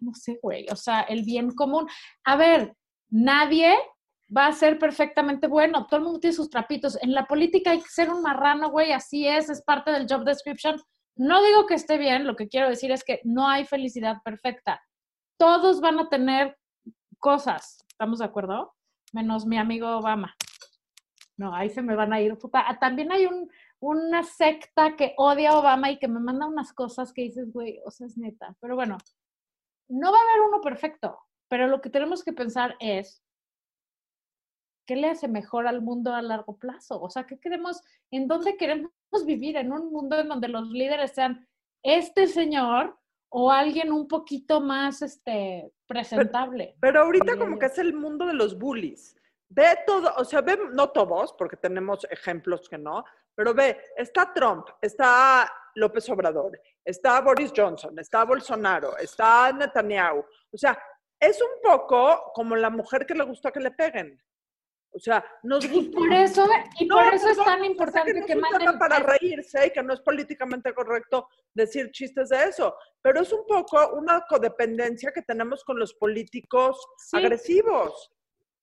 no 0.00 0.14
sé, 0.14 0.38
güey, 0.42 0.66
o 0.70 0.76
sea, 0.76 1.02
el 1.02 1.24
bien 1.24 1.50
común. 1.50 1.88
A 2.24 2.36
ver, 2.36 2.76
nadie 3.10 3.74
va 4.34 4.46
a 4.46 4.52
ser 4.52 4.78
perfectamente 4.78 5.46
bueno, 5.46 5.86
todo 5.86 5.98
el 5.98 6.04
mundo 6.04 6.20
tiene 6.20 6.34
sus 6.34 6.50
trapitos. 6.50 6.98
En 7.02 7.12
la 7.12 7.26
política 7.26 7.70
hay 7.70 7.80
que 7.80 7.88
ser 7.88 8.10
un 8.10 8.22
marrano, 8.22 8.70
güey, 8.70 8.92
así 8.92 9.26
es, 9.26 9.48
es 9.48 9.62
parte 9.62 9.90
del 9.90 10.06
job 10.08 10.24
description. 10.24 10.80
No 11.16 11.42
digo 11.42 11.66
que 11.66 11.74
esté 11.74 11.98
bien, 11.98 12.26
lo 12.26 12.36
que 12.36 12.48
quiero 12.48 12.68
decir 12.68 12.90
es 12.92 13.04
que 13.04 13.20
no 13.24 13.48
hay 13.48 13.64
felicidad 13.64 14.16
perfecta. 14.24 14.82
Todos 15.38 15.80
van 15.80 15.98
a 15.98 16.08
tener 16.08 16.56
cosas, 17.18 17.78
¿estamos 17.88 18.18
de 18.18 18.24
acuerdo? 18.24 18.74
Menos 19.12 19.46
mi 19.46 19.58
amigo 19.58 19.88
Obama. 19.96 20.34
No, 21.38 21.54
ahí 21.54 21.68
se 21.68 21.82
me 21.82 21.94
van 21.94 22.12
a 22.12 22.20
ir. 22.20 22.36
Ah, 22.52 22.78
también 22.78 23.12
hay 23.12 23.26
un, 23.26 23.50
una 23.80 24.22
secta 24.22 24.96
que 24.96 25.14
odia 25.16 25.50
a 25.50 25.58
Obama 25.58 25.90
y 25.90 25.98
que 25.98 26.08
me 26.08 26.20
manda 26.20 26.46
unas 26.46 26.72
cosas 26.72 27.12
que 27.12 27.22
dices, 27.22 27.52
güey, 27.52 27.80
o 27.84 27.90
sea, 27.90 28.06
es 28.06 28.16
neta. 28.16 28.56
Pero 28.60 28.74
bueno, 28.74 28.96
no 29.88 30.12
va 30.12 30.18
a 30.18 30.22
haber 30.22 30.48
uno 30.48 30.60
perfecto, 30.60 31.18
pero 31.48 31.66
lo 31.68 31.80
que 31.80 31.90
tenemos 31.90 32.24
que 32.24 32.32
pensar 32.32 32.76
es, 32.80 33.22
¿qué 34.86 34.96
le 34.96 35.10
hace 35.10 35.28
mejor 35.28 35.66
al 35.66 35.82
mundo 35.82 36.14
a 36.14 36.22
largo 36.22 36.56
plazo? 36.56 37.00
O 37.00 37.10
sea, 37.10 37.26
¿qué 37.26 37.38
queremos, 37.38 37.82
en 38.10 38.28
dónde 38.28 38.56
queremos 38.56 38.90
vivir? 39.26 39.56
En 39.56 39.72
un 39.72 39.90
mundo 39.90 40.18
en 40.18 40.28
donde 40.28 40.48
los 40.48 40.68
líderes 40.70 41.12
sean 41.12 41.46
este 41.82 42.26
señor 42.26 42.96
o 43.28 43.50
alguien 43.50 43.92
un 43.92 44.08
poquito 44.08 44.60
más 44.60 45.02
este, 45.02 45.72
presentable. 45.86 46.76
Pero, 46.80 47.02
ahorita 47.02 47.36
como 47.36 47.58
que 47.58 47.66
es 47.66 47.78
el 47.78 47.92
mundo 47.92 48.26
de 48.26 48.34
los 48.34 48.58
bullies. 48.58 49.16
Ve 49.48 49.78
todo, 49.86 50.12
o 50.16 50.24
sea, 50.24 50.40
ve, 50.40 50.58
no 50.72 50.90
todos, 50.90 51.32
porque 51.34 51.56
tenemos 51.56 52.06
ejemplos 52.10 52.68
que 52.68 52.78
no, 52.78 53.04
pero 53.34 53.54
ve, 53.54 53.78
está 53.96 54.32
Trump, 54.32 54.66
está 54.80 55.50
López 55.74 56.08
Obrador, 56.08 56.58
está 56.84 57.20
Boris 57.20 57.52
Johnson, 57.54 57.96
está 57.98 58.24
Bolsonaro, 58.24 58.96
está 58.96 59.52
Netanyahu. 59.52 60.24
O 60.50 60.58
sea, 60.58 60.76
es 61.20 61.40
un 61.40 61.60
poco 61.62 62.32
como 62.34 62.56
la 62.56 62.70
mujer 62.70 63.06
que 63.06 63.14
le 63.14 63.24
gusta 63.24 63.52
que 63.52 63.60
le 63.60 63.70
peguen. 63.70 64.20
O 64.96 64.98
sea, 64.98 65.22
nos 65.42 65.68
gusta. 65.70 65.90
Y 65.90 65.92
por 65.92 66.12
eso, 66.12 66.48
y 66.80 66.86
por 66.88 67.12
eso 67.12 67.28
es 67.28 67.36
tan 67.36 67.62
importante 67.64 68.14
que, 68.14 68.24
que 68.24 68.34
manden. 68.34 68.78
para 68.78 68.98
reírse 68.98 69.66
y 69.66 69.70
que 69.70 69.82
no 69.82 69.92
es 69.92 70.00
políticamente 70.00 70.72
correcto 70.72 71.28
decir 71.52 71.90
chistes 71.90 72.30
de 72.30 72.44
eso. 72.44 72.74
Pero 73.02 73.20
es 73.20 73.30
un 73.30 73.44
poco 73.46 73.90
una 73.90 74.24
codependencia 74.26 75.12
que 75.12 75.20
tenemos 75.20 75.62
con 75.64 75.78
los 75.78 75.92
políticos 75.94 76.78
agresivos. 77.12 78.10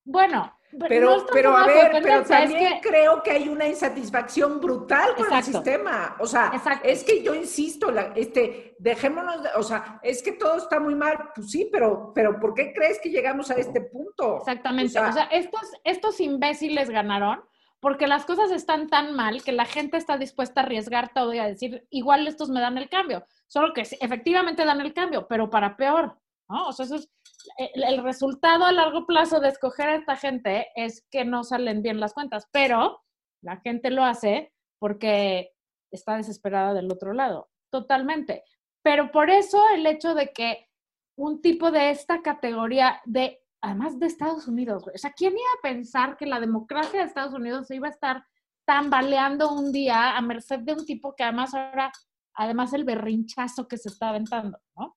Bueno, 0.04 0.52
pero, 0.88 1.26
pero 1.32 1.56
a 1.56 1.66
ver, 1.66 2.00
pero 2.02 2.24
también 2.24 2.80
creo 2.82 3.22
que 3.22 3.32
hay 3.32 3.50
una 3.50 3.68
insatisfacción 3.68 4.60
brutal 4.60 5.16
con 5.16 5.32
el 5.32 5.44
sistema. 5.44 6.16
O 6.20 6.28
sea, 6.28 6.52
es 6.84 7.04
que 7.04 7.22
yo 7.22 7.36
insisto, 7.36 7.92
la, 7.92 8.14
este, 8.16 8.76
dejémonos, 8.80 9.44
de, 9.44 9.50
o 9.56 9.64
sea, 9.64 10.00
es 10.04 10.22
que 10.24 10.34
todo 10.34 10.58
está 10.58 10.80
muy 10.80 10.96
mal. 10.96 11.18
Pues 11.36 11.52
sí, 11.52 11.70
pero, 11.72 12.12
pero 12.14 12.40
¿por 12.40 12.54
qué 12.54 12.74
crees 12.74 13.00
que 13.00 13.10
llegamos 13.10 13.52
a 13.52 13.56
este 13.56 13.82
punto? 13.82 14.38
Exactamente. 14.38 15.00
O 15.00 15.12
sea, 15.12 15.24
estos, 15.32 15.72
estos 15.84 16.20
imbéciles 16.20 16.90
ganaron 16.90 17.44
porque 17.84 18.08
las 18.08 18.24
cosas 18.26 18.50
están 18.52 18.88
tan 18.88 19.14
mal 19.14 19.44
que 19.44 19.52
la 19.52 19.66
gente 19.66 19.98
está 19.98 20.18
dispuesta 20.18 20.62
a 20.62 20.64
arriesgar 20.64 21.12
todo 21.14 21.34
y 21.34 21.40
a 21.40 21.48
decir, 21.48 21.86
igual 21.90 22.26
estos 22.28 22.50
me 22.50 22.62
dan 22.62 22.78
el 22.78 22.88
cambio. 22.88 23.26
Solo 23.48 23.74
que 23.74 23.82
efectivamente 23.82 24.64
dan 24.64 24.80
el 24.80 24.94
cambio, 24.94 25.28
pero 25.28 25.50
para 25.50 25.76
peor. 25.76 26.18
¿No? 26.50 26.68
O 26.68 26.74
sea, 26.74 26.86
eso 26.86 26.96
es 26.96 27.10
el, 27.58 28.04
resultado 28.04 28.66
a 28.66 28.72
largo 28.72 29.06
plazo 29.06 29.40
de 29.40 29.50
escoger 29.50 29.90
a 29.90 29.96
esta 29.96 30.16
gente 30.16 30.68
es 30.76 31.06
que 31.12 31.26
no 31.26 31.44
salen 31.44 31.82
bien 31.82 32.00
las 32.00 32.14
cuentas, 32.14 32.48
pero 32.52 33.02
la 33.42 33.58
gente 33.58 33.90
lo 33.90 34.04
hace 34.04 34.54
porque 34.80 35.52
está 35.92 36.18
desesperada 36.18 36.74
del 36.74 36.92
otro 36.92 37.14
lado, 37.14 37.50
totalmente. 37.72 38.44
Pero 38.82 39.12
por 39.12 39.30
eso 39.30 39.62
el 39.76 39.86
hecho 39.86 40.14
de 40.14 40.32
que 40.32 40.68
un 41.16 41.42
tipo 41.42 41.72
de 41.72 41.92
esta 41.92 42.22
categoría 42.22 43.02
de, 43.06 43.42
además 43.62 44.00
de 44.00 44.08
Estados 44.08 44.48
Unidos, 44.48 44.86
o 44.88 44.98
sea, 44.98 45.14
¿quién 45.14 45.34
iba 45.34 45.50
a 45.60 45.62
pensar 45.62 46.18
que 46.18 46.26
la 46.26 46.40
democracia 46.40 47.00
de 47.00 47.06
Estados 47.06 47.34
Unidos 47.34 47.68
se 47.68 47.76
iba 47.76 47.88
a 47.88 47.92
estar 47.92 48.26
tambaleando 48.66 49.54
un 49.54 49.72
día 49.72 50.18
a 50.18 50.22
merced 50.22 50.60
de 50.60 50.74
un 50.74 50.86
tipo 50.86 51.14
que 51.16 51.24
además 51.24 51.54
ahora, 51.54 51.92
además 52.34 52.74
el 52.74 52.86
berrinchazo 52.86 53.68
que 53.68 53.78
se 53.78 53.90
está 53.90 54.10
aventando, 54.10 54.60
¿no? 54.76 54.96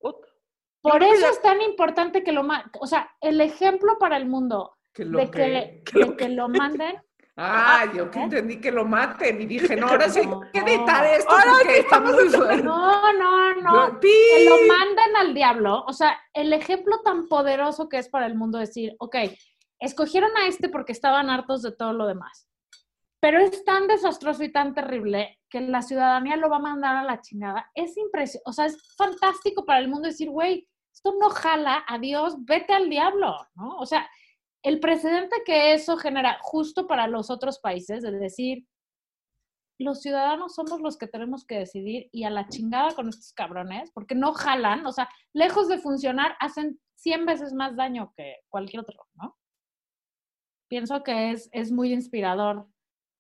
Por 0.80 1.02
eso 1.02 1.28
es 1.28 1.42
tan 1.42 1.61
importante 1.62 2.23
que 2.23 2.33
lo 2.33 2.47
o 2.80 2.87
sea, 2.87 3.11
el 3.21 3.40
ejemplo 3.40 3.99
para 3.99 4.16
el 4.16 4.26
mundo 4.26 4.76
de 4.97 5.30
que, 5.30 5.83
que, 6.16 6.28
lo, 6.28 6.49
manden. 6.49 6.97
Ah, 7.37 7.85
yo 7.95 8.11
que 8.11 8.21
entendí 8.21 8.61
que 8.61 8.71
lo 8.71 8.85
maten 8.85 9.40
y 9.42 9.47
dije, 9.47 9.76
no, 9.76 9.88
ahora 9.88 10.09
sí 10.09 10.21
hay 10.21 10.50
que 10.52 10.59
editar 10.61 11.04
esto 11.06 11.35
porque 11.59 11.78
está 11.80 12.00
muy 12.00 12.12
No, 12.62 13.12
no, 13.12 13.54
no. 13.56 14.00
Que 14.00 14.47
lo 14.49 14.56
manden 14.75 15.16
al 15.16 15.35
diablo. 15.35 15.85
O 15.87 15.92
sea, 15.92 16.18
el 16.33 16.52
ejemplo 16.52 17.00
tan 17.04 17.28
poderoso 17.28 17.88
que 17.88 17.99
es 17.99 18.09
para 18.09 18.26
el 18.26 18.37
mundo 18.37 18.59
decir, 18.59 18.95
ok, 18.99 19.16
escogieron 19.80 20.30
a 20.37 20.47
este 20.47 20.68
porque 20.68 20.92
estaban 20.92 21.28
hartos 21.28 21.62
de 21.62 21.73
todo 21.73 21.92
lo 21.92 22.06
demás. 22.06 22.49
Pero 23.21 23.40
es 23.40 23.64
tan 23.64 23.87
desastroso 23.87 24.45
y 24.45 24.52
tan 24.52 24.75
terrible 24.75 25.38
que 25.56 25.62
la 25.62 25.80
ciudadanía 25.80 26.36
lo 26.36 26.50
va 26.50 26.56
a 26.56 26.60
mandar 26.60 26.96
a 26.96 27.04
la 27.04 27.22
chingada. 27.22 27.70
Es 27.75 27.96
impresionante, 27.96 28.42
o 28.44 28.52
sea, 28.52 28.66
es 28.66 28.94
fantástico 28.96 29.64
para 29.64 29.78
el 29.78 29.88
mundo 29.88 30.08
decir, 30.08 30.28
güey, 30.28 30.68
esto 30.92 31.14
no 31.18 31.30
jala, 31.30 31.82
adiós, 31.88 32.36
vete 32.44 32.75
al 32.75 32.90
diablo, 32.90 33.34
¿no? 33.54 33.76
O 33.78 33.86
sea, 33.86 34.06
el 34.62 34.80
precedente 34.80 35.36
que 35.46 35.72
eso 35.72 35.96
genera 35.96 36.38
justo 36.42 36.86
para 36.86 37.06
los 37.06 37.30
otros 37.30 37.58
países, 37.58 38.02
de 38.02 38.10
decir, 38.12 38.66
los 39.78 40.02
ciudadanos 40.02 40.54
somos 40.54 40.80
los 40.82 40.98
que 40.98 41.06
tenemos 41.06 41.46
que 41.46 41.58
decidir 41.58 42.08
y 42.12 42.25
a 42.25 42.30
la 42.30 42.48
chingada 42.48 42.94
con 42.94 43.08
estos 43.08 43.32
cabrones, 43.32 43.90
porque 43.92 44.14
no 44.14 44.34
jalan, 44.34 44.84
o 44.84 44.92
sea, 44.92 45.08
lejos 45.32 45.68
de 45.68 45.78
funcionar, 45.78 46.36
hacen 46.38 46.78
100 46.96 47.25
veces 47.25 47.52
más 47.54 47.76
daño 47.76 48.12
que 48.14 48.36
cualquier 48.50 48.82
otro, 48.82 49.06
¿no? 49.14 49.36
Pienso 50.68 51.02
que 51.02 51.30
es, 51.30 51.48
es 51.52 51.72
muy 51.72 51.92
inspirador 51.92 52.66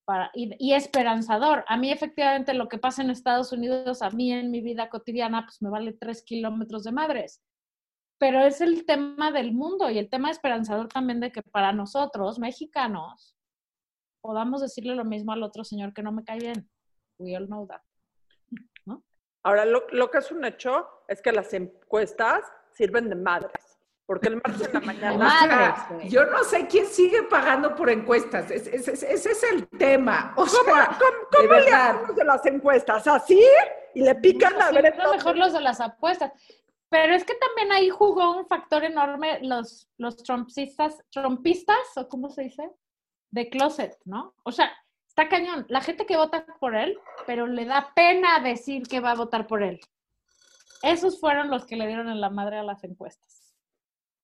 para, 0.06 0.30
y, 0.32 0.54
y, 0.58 0.72
esperanzador. 0.72 1.64
A 1.68 1.76
mí 1.76 1.92
efectivamente 1.92 2.54
lo 2.54 2.68
que 2.68 2.78
pasa 2.78 3.02
en 3.02 3.10
Estados 3.10 3.52
Unidos, 3.52 4.00
a 4.00 4.08
mí 4.08 4.32
en 4.32 4.50
mi 4.50 4.62
vida 4.62 4.88
cotidiana, 4.88 5.44
pues 5.44 5.60
me 5.60 5.68
vale 5.68 5.92
tres 5.92 6.22
kilómetros 6.22 6.84
de 6.84 6.92
madres 6.92 7.42
pero 8.18 8.40
es 8.40 8.60
el 8.60 8.86
tema 8.86 9.30
del 9.30 9.52
mundo 9.52 9.90
y 9.90 9.98
el 9.98 10.08
tema 10.08 10.30
esperanzador 10.30 10.88
también 10.88 11.20
de 11.20 11.32
que 11.32 11.42
para 11.42 11.72
nosotros, 11.72 12.38
mexicanos, 12.38 13.36
podamos 14.20 14.62
decirle 14.62 14.94
lo 14.94 15.04
mismo 15.04 15.32
al 15.32 15.42
otro 15.42 15.64
señor 15.64 15.92
que 15.92 16.02
no 16.02 16.12
me 16.12 16.24
cae 16.24 16.38
bien. 16.38 16.70
We 17.18 17.36
all 17.36 17.46
know 17.46 17.66
that. 17.66 17.82
Ahora, 19.42 19.64
lo, 19.64 20.10
que 20.10 20.18
es 20.18 20.32
un 20.32 20.44
hecho 20.44 20.88
es 21.06 21.22
que 21.22 21.30
las 21.30 21.52
encuestas 21.54 22.42
sirven 22.72 23.08
de 23.08 23.14
madres. 23.14 23.65
Porque 24.06 24.28
el 24.28 24.36
martes 24.36 24.68
en 24.68 24.72
la 24.72 24.80
mañana. 25.16 25.88
yo 26.08 26.24
no 26.26 26.44
sé 26.44 26.66
quién 26.68 26.86
sigue 26.86 27.24
pagando 27.24 27.74
por 27.74 27.90
encuestas. 27.90 28.50
Ese, 28.50 28.76
es 28.76 29.42
el 29.52 29.66
tema. 29.68 30.32
O 30.36 30.46
¿Cómo, 30.46 30.48
sea, 30.48 30.98
¿cómo, 31.32 31.52
le 31.52 31.72
hacemos 31.72 32.16
de 32.16 32.24
las 32.24 32.46
encuestas? 32.46 33.06
¿Así? 33.08 33.42
Y 33.94 34.02
le 34.02 34.14
pican 34.14 34.60
a 34.62 34.70
ver. 34.70 34.94
mejor 35.12 35.36
los 35.36 35.52
de 35.52 35.60
las 35.60 35.80
apuestas. 35.80 36.32
Pero 36.88 37.14
es 37.14 37.24
que 37.24 37.34
también 37.34 37.72
ahí 37.72 37.90
jugó 37.90 38.36
un 38.38 38.46
factor 38.46 38.84
enorme 38.84 39.40
los, 39.42 39.88
los 39.98 40.16
trumpistas, 40.22 41.02
trumpistas, 41.10 41.76
o 41.96 42.08
cómo 42.08 42.30
se 42.30 42.42
dice, 42.42 42.70
de 43.30 43.48
closet, 43.50 43.98
¿no? 44.04 44.34
O 44.44 44.52
sea, 44.52 44.72
está 45.08 45.28
cañón. 45.28 45.66
La 45.68 45.80
gente 45.80 46.06
que 46.06 46.16
vota 46.16 46.46
por 46.60 46.76
él, 46.76 46.96
pero 47.26 47.48
le 47.48 47.64
da 47.64 47.92
pena 47.94 48.38
decir 48.38 48.86
que 48.86 49.00
va 49.00 49.10
a 49.12 49.16
votar 49.16 49.48
por 49.48 49.64
él. 49.64 49.80
Esos 50.82 51.18
fueron 51.18 51.50
los 51.50 51.66
que 51.66 51.74
le 51.74 51.88
dieron 51.88 52.08
en 52.08 52.20
la 52.20 52.30
madre 52.30 52.58
a 52.58 52.62
las 52.62 52.84
encuestas. 52.84 53.45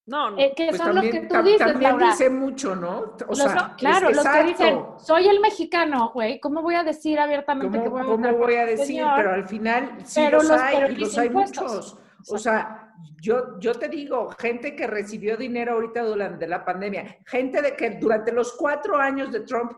No, 0.07 0.31
no. 0.31 0.39
Eh, 0.39 0.53
que 0.57 0.69
pues 0.69 0.79
son 0.79 0.97
los 0.97 1.05
que 1.05 1.21
tú 1.21 1.43
dices, 1.43 1.59
también 1.59 1.99
dice 1.99 2.29
mucho, 2.29 2.75
¿no? 2.75 3.15
O 3.29 3.35
sea, 3.35 3.75
claro, 3.79 4.11
los 4.11 4.27
que 4.27 4.43
dicen, 4.45 4.81
soy 4.99 5.29
el 5.29 5.41
mexicano, 5.41 6.11
güey, 6.13 6.41
¿cómo 6.41 6.61
voy 6.61 6.75
a 6.75 6.83
decir 6.83 7.21
abiertamente 7.21 7.81
que 7.81 7.89
voy 7.89 8.01
a 8.01 8.05
¿Cómo 8.05 8.33
voy 8.33 8.55
a 8.57 8.67
decir? 8.67 9.05
Pero 9.17 9.33
al 9.33 9.47
final 9.47 9.99
sí 10.05 10.29
los, 10.29 10.51
hay, 10.51 10.93
y 10.93 10.97
los 10.97 11.17
hay 11.17 11.31
muchos. 11.31 11.99
O 12.29 12.39
sea, 12.39 12.93
yo, 13.21 13.61
yo 13.61 13.75
te 13.75 13.89
digo, 13.89 14.31
gente 14.39 14.75
que 14.75 14.89
recibió 14.89 15.37
dinero 15.37 15.75
ahorita 15.75 16.03
durante 16.03 16.49
la 16.49 16.65
pandemia, 16.65 17.19
gente 17.25 17.63
de 17.63 17.77
que 17.77 17.91
durante 17.91 18.33
los 18.33 18.55
cuatro 18.55 18.97
años 18.97 19.31
de 19.31 19.41
Trump, 19.41 19.73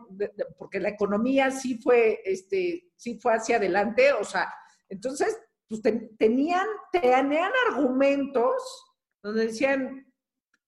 porque 0.57 0.79
la 0.79 0.89
economía 0.89 1.51
sí 1.51 1.77
fue, 1.77 2.21
este, 2.25 2.89
sí 2.95 3.19
fue 3.21 3.35
hacia 3.35 3.57
adelante, 3.57 4.11
o 4.13 4.23
sea, 4.23 4.51
entonces, 4.89 5.39
pues 5.67 5.81
tenían, 6.17 6.65
tenían 6.91 7.51
argumentos 7.69 8.85
donde 9.21 9.47
decían, 9.47 10.05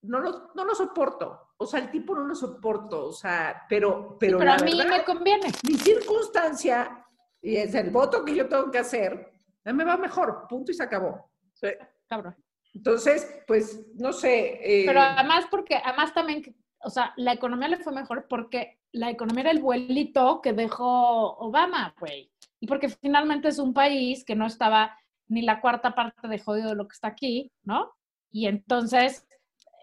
no 0.03 0.19
lo, 0.19 0.51
no 0.55 0.65
lo 0.65 0.75
soporto. 0.75 1.53
O 1.57 1.65
sea, 1.65 1.79
el 1.79 1.89
tipo 1.89 2.15
no 2.15 2.23
lo 2.25 2.35
soporto, 2.35 3.07
o 3.07 3.13
sea, 3.13 3.65
pero... 3.67 4.17
Pero, 4.19 4.37
pero 4.37 4.51
a 4.51 4.57
mí 4.57 4.75
me 4.75 5.03
conviene. 5.03 5.47
Mi 5.67 5.75
circunstancia, 5.75 7.05
y 7.41 7.57
es 7.57 7.73
el 7.73 7.89
voto 7.89 8.23
que 8.23 8.35
yo 8.35 8.47
tengo 8.47 8.69
que 8.69 8.77
hacer, 8.77 9.31
me 9.65 9.83
va 9.83 9.97
mejor, 9.97 10.45
punto 10.47 10.71
y 10.71 10.75
se 10.75 10.83
acabó. 10.83 11.29
Sí. 11.53 11.69
Cabrón. 12.07 12.35
Entonces, 12.73 13.41
pues, 13.47 13.87
no 13.95 14.13
sé. 14.13 14.59
Eh, 14.61 14.83
Pero 14.85 15.01
además, 15.01 15.45
porque, 15.49 15.75
además 15.75 16.13
también, 16.13 16.55
o 16.79 16.89
sea, 16.89 17.13
la 17.17 17.33
economía 17.33 17.67
le 17.67 17.77
fue 17.77 17.91
mejor 17.91 18.27
porque 18.29 18.79
la 18.91 19.09
economía 19.09 19.41
era 19.41 19.51
el 19.51 19.61
vuelito 19.61 20.41
que 20.41 20.53
dejó 20.53 21.37
Obama, 21.37 21.95
güey. 21.99 22.31
Y 22.59 22.67
porque 22.67 22.89
finalmente 22.89 23.47
es 23.47 23.59
un 23.59 23.73
país 23.73 24.23
que 24.23 24.35
no 24.35 24.45
estaba 24.45 24.97
ni 25.27 25.41
la 25.41 25.59
cuarta 25.59 25.95
parte 25.95 26.27
de 26.27 26.39
jodido 26.39 26.69
de 26.69 26.75
lo 26.75 26.87
que 26.87 26.93
está 26.93 27.09
aquí, 27.09 27.51
¿no? 27.63 27.93
Y 28.31 28.47
entonces 28.47 29.26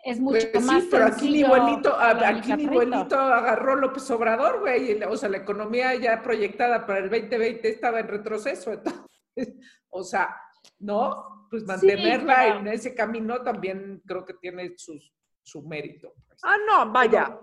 es 0.05 0.21
mucho 0.21 0.47
Pues 0.53 0.65
más 0.65 0.83
sí, 0.83 0.89
pero 0.91 1.07
aquí 1.07 1.31
mi 1.31 1.43
abuelito, 1.43 1.97
aquí 1.99 2.55
mi 2.55 2.67
abuelito 2.67 3.19
agarró 3.19 3.77
López 3.77 4.11
Obrador, 4.11 4.61
güey, 4.61 5.03
o 5.03 5.17
sea, 5.17 5.29
la 5.31 5.39
economía 5.39 5.95
ya 5.95 6.23
proyectada 6.23 6.87
para 6.87 6.99
el 7.01 7.11
2020 7.11 7.69
estaba 7.69 8.01
en 8.01 8.09
retroceso, 8.09 8.73
entonces, 8.73 9.03
o 9.89 10.05
sea, 10.05 10.37
¿no? 10.79 11.47
Pues 11.51 11.65
mantenerla 11.65 12.49
en 12.49 12.67
ese 12.69 12.95
camino 12.95 13.43
también 13.43 14.03
creo 14.07 14.25
que 14.25 14.35
tiene 14.35 14.75
su, 14.77 15.01
su 15.43 15.63
mérito. 15.63 16.13
pues. 16.27 16.41
Ah, 16.43 16.57
no, 16.67 16.91
vaya. 16.93 17.39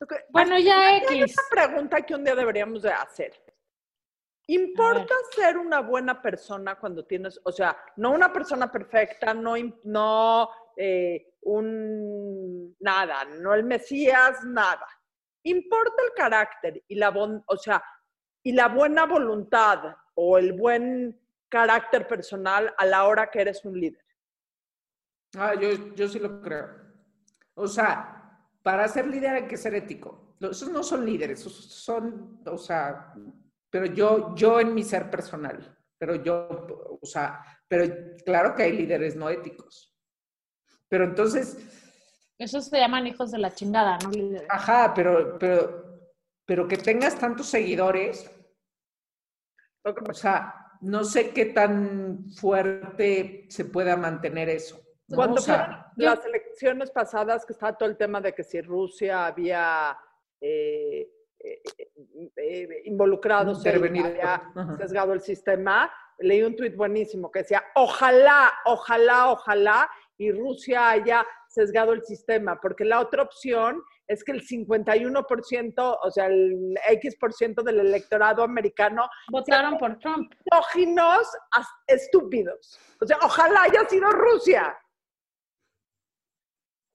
Ok, 0.00 0.12
Bueno, 0.30 0.58
ya 0.58 0.78
Hay 0.88 0.98
X. 1.22 1.36
una 1.38 1.64
pregunta 1.64 2.02
que 2.02 2.14
un 2.14 2.24
día 2.24 2.34
deberíamos 2.34 2.82
de 2.82 2.92
hacer. 2.92 3.41
¿Importa 4.48 5.14
ser 5.34 5.56
una 5.56 5.80
buena 5.80 6.20
persona 6.20 6.74
cuando 6.78 7.04
tienes, 7.04 7.40
o 7.44 7.52
sea, 7.52 7.76
no 7.96 8.10
una 8.12 8.32
persona 8.32 8.70
perfecta, 8.70 9.32
no, 9.32 9.54
no 9.84 10.50
eh, 10.76 11.36
un 11.42 12.76
nada, 12.80 13.24
no 13.24 13.54
el 13.54 13.64
Mesías, 13.64 14.44
nada? 14.44 14.86
¿Importa 15.44 16.02
el 16.04 16.12
carácter 16.14 16.84
y 16.88 16.96
la 16.96 17.10
bon- 17.10 17.42
o 17.46 17.56
sea, 17.56 17.82
y 18.42 18.52
la 18.52 18.68
buena 18.68 19.06
voluntad 19.06 19.96
o 20.14 20.38
el 20.38 20.52
buen 20.52 21.20
carácter 21.48 22.06
personal 22.08 22.74
a 22.76 22.86
la 22.86 23.04
hora 23.04 23.30
que 23.30 23.40
eres 23.40 23.64
un 23.64 23.78
líder? 23.78 24.04
Ah, 25.36 25.54
yo, 25.54 25.94
yo 25.94 26.08
sí 26.08 26.18
lo 26.18 26.40
creo. 26.42 26.68
O 27.54 27.66
sea, 27.68 28.38
para 28.62 28.86
ser 28.88 29.06
líder 29.06 29.34
hay 29.34 29.46
que 29.46 29.56
ser 29.56 29.74
ético. 29.74 30.36
Esos 30.40 30.68
no 30.70 30.82
son 30.82 31.06
líderes, 31.06 31.40
esos 31.40 31.54
son, 31.54 32.40
o 32.46 32.58
sea, 32.58 33.14
pero 33.72 33.86
yo, 33.86 34.34
yo 34.34 34.60
en 34.60 34.74
mi 34.74 34.84
ser 34.84 35.10
personal, 35.10 35.74
pero 35.96 36.14
yo, 36.16 36.98
o 37.00 37.06
sea, 37.06 37.42
pero 37.66 37.90
claro 38.22 38.54
que 38.54 38.64
hay 38.64 38.72
líderes 38.72 39.16
no 39.16 39.30
éticos. 39.30 39.96
Pero 40.88 41.04
entonces, 41.04 41.56
Esos 42.36 42.66
se 42.66 42.78
llaman 42.78 43.06
hijos 43.06 43.30
de 43.30 43.38
la 43.38 43.54
chingada, 43.54 43.96
¿no? 44.04 44.10
líderes? 44.10 44.46
ajá, 44.50 44.92
pero, 44.94 45.38
pero, 45.38 46.12
pero 46.44 46.68
que 46.68 46.76
tengas 46.76 47.18
tantos 47.18 47.46
seguidores, 47.46 48.30
o 49.84 50.12
sea, 50.12 50.54
no 50.82 51.02
sé 51.02 51.30
qué 51.30 51.46
tan 51.46 52.26
fuerte 52.34 53.46
se 53.48 53.64
pueda 53.64 53.96
mantener 53.96 54.50
eso. 54.50 54.82
¿no? 55.08 55.16
Cuando 55.16 55.36
O 55.36 55.38
sea, 55.38 55.90
fueron 55.94 56.16
las 56.16 56.26
elecciones 56.26 56.90
pasadas, 56.90 57.46
que 57.46 57.54
estaba 57.54 57.74
todo 57.78 57.88
el 57.88 57.96
tema 57.96 58.20
de 58.20 58.34
que 58.34 58.44
si 58.44 58.60
Rusia 58.60 59.24
había 59.24 59.96
eh, 60.42 61.08
eh, 61.44 61.62
eh, 62.36 62.82
involucrado, 62.84 63.54
se 63.54 63.68
Intervenido. 63.68 64.06
había 64.06 64.42
sesgado 64.78 65.12
el 65.12 65.20
sistema, 65.20 65.92
leí 66.18 66.42
un 66.42 66.54
tuit 66.56 66.76
buenísimo 66.76 67.30
que 67.30 67.40
decía, 67.40 67.62
ojalá, 67.74 68.52
ojalá, 68.64 69.30
ojalá, 69.30 69.90
y 70.16 70.30
Rusia 70.30 70.90
haya 70.90 71.26
sesgado 71.48 71.92
el 71.92 72.02
sistema, 72.02 72.60
porque 72.60 72.84
la 72.84 73.00
otra 73.00 73.22
opción 73.22 73.82
es 74.06 74.22
que 74.22 74.32
el 74.32 74.46
51%, 74.46 75.98
o 76.02 76.10
sea, 76.10 76.26
el 76.26 76.74
X% 76.88 77.62
del 77.62 77.80
electorado 77.80 78.42
americano 78.42 79.08
Votaron 79.30 79.78
por 79.78 79.98
Trump. 79.98 80.32
misóginos, 80.50 81.28
estúpidos. 81.86 82.78
O 83.00 83.06
sea, 83.06 83.18
ojalá 83.22 83.62
haya 83.64 83.84
sido 83.88 84.10
Rusia. 84.10 84.76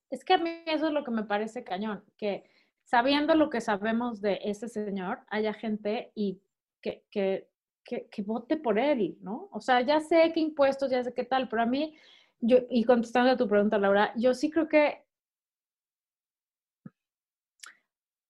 Es 0.10 0.24
que 0.24 0.36
a 0.36 0.38
mí 0.38 0.64
eso 0.66 0.88
es 0.88 0.94
lo 0.94 1.04
que 1.04 1.12
me 1.12 1.24
parece 1.24 1.64
cañón, 1.64 2.04
que 2.18 2.50
sabiendo 2.88 3.36
lo 3.36 3.50
que 3.50 3.60
sabemos 3.60 4.22
de 4.22 4.40
ese 4.44 4.70
señor, 4.70 5.20
haya 5.28 5.54
gente 5.54 6.12
y 6.16 6.40
que, 6.82 7.04
que, 7.12 7.50
que, 7.84 8.08
que 8.08 8.22
vote 8.22 8.56
por 8.56 8.80
él, 8.80 9.18
¿no? 9.22 9.50
O 9.52 9.60
sea, 9.60 9.82
ya 9.82 10.00
sé 10.00 10.32
qué 10.34 10.40
impuestos, 10.40 10.90
ya 10.90 11.04
sé 11.04 11.14
qué 11.14 11.26
tal, 11.26 11.50
pero 11.50 11.64
a 11.64 11.66
mí, 11.66 11.98
yo, 12.40 12.60
y 12.70 12.86
contestando 12.86 13.32
a 13.32 13.38
tu 13.38 13.46
pregunta, 13.46 13.78
Laura, 13.78 14.14
yo 14.16 14.34
sí 14.34 14.50
creo 14.50 14.70
que, 14.70 15.04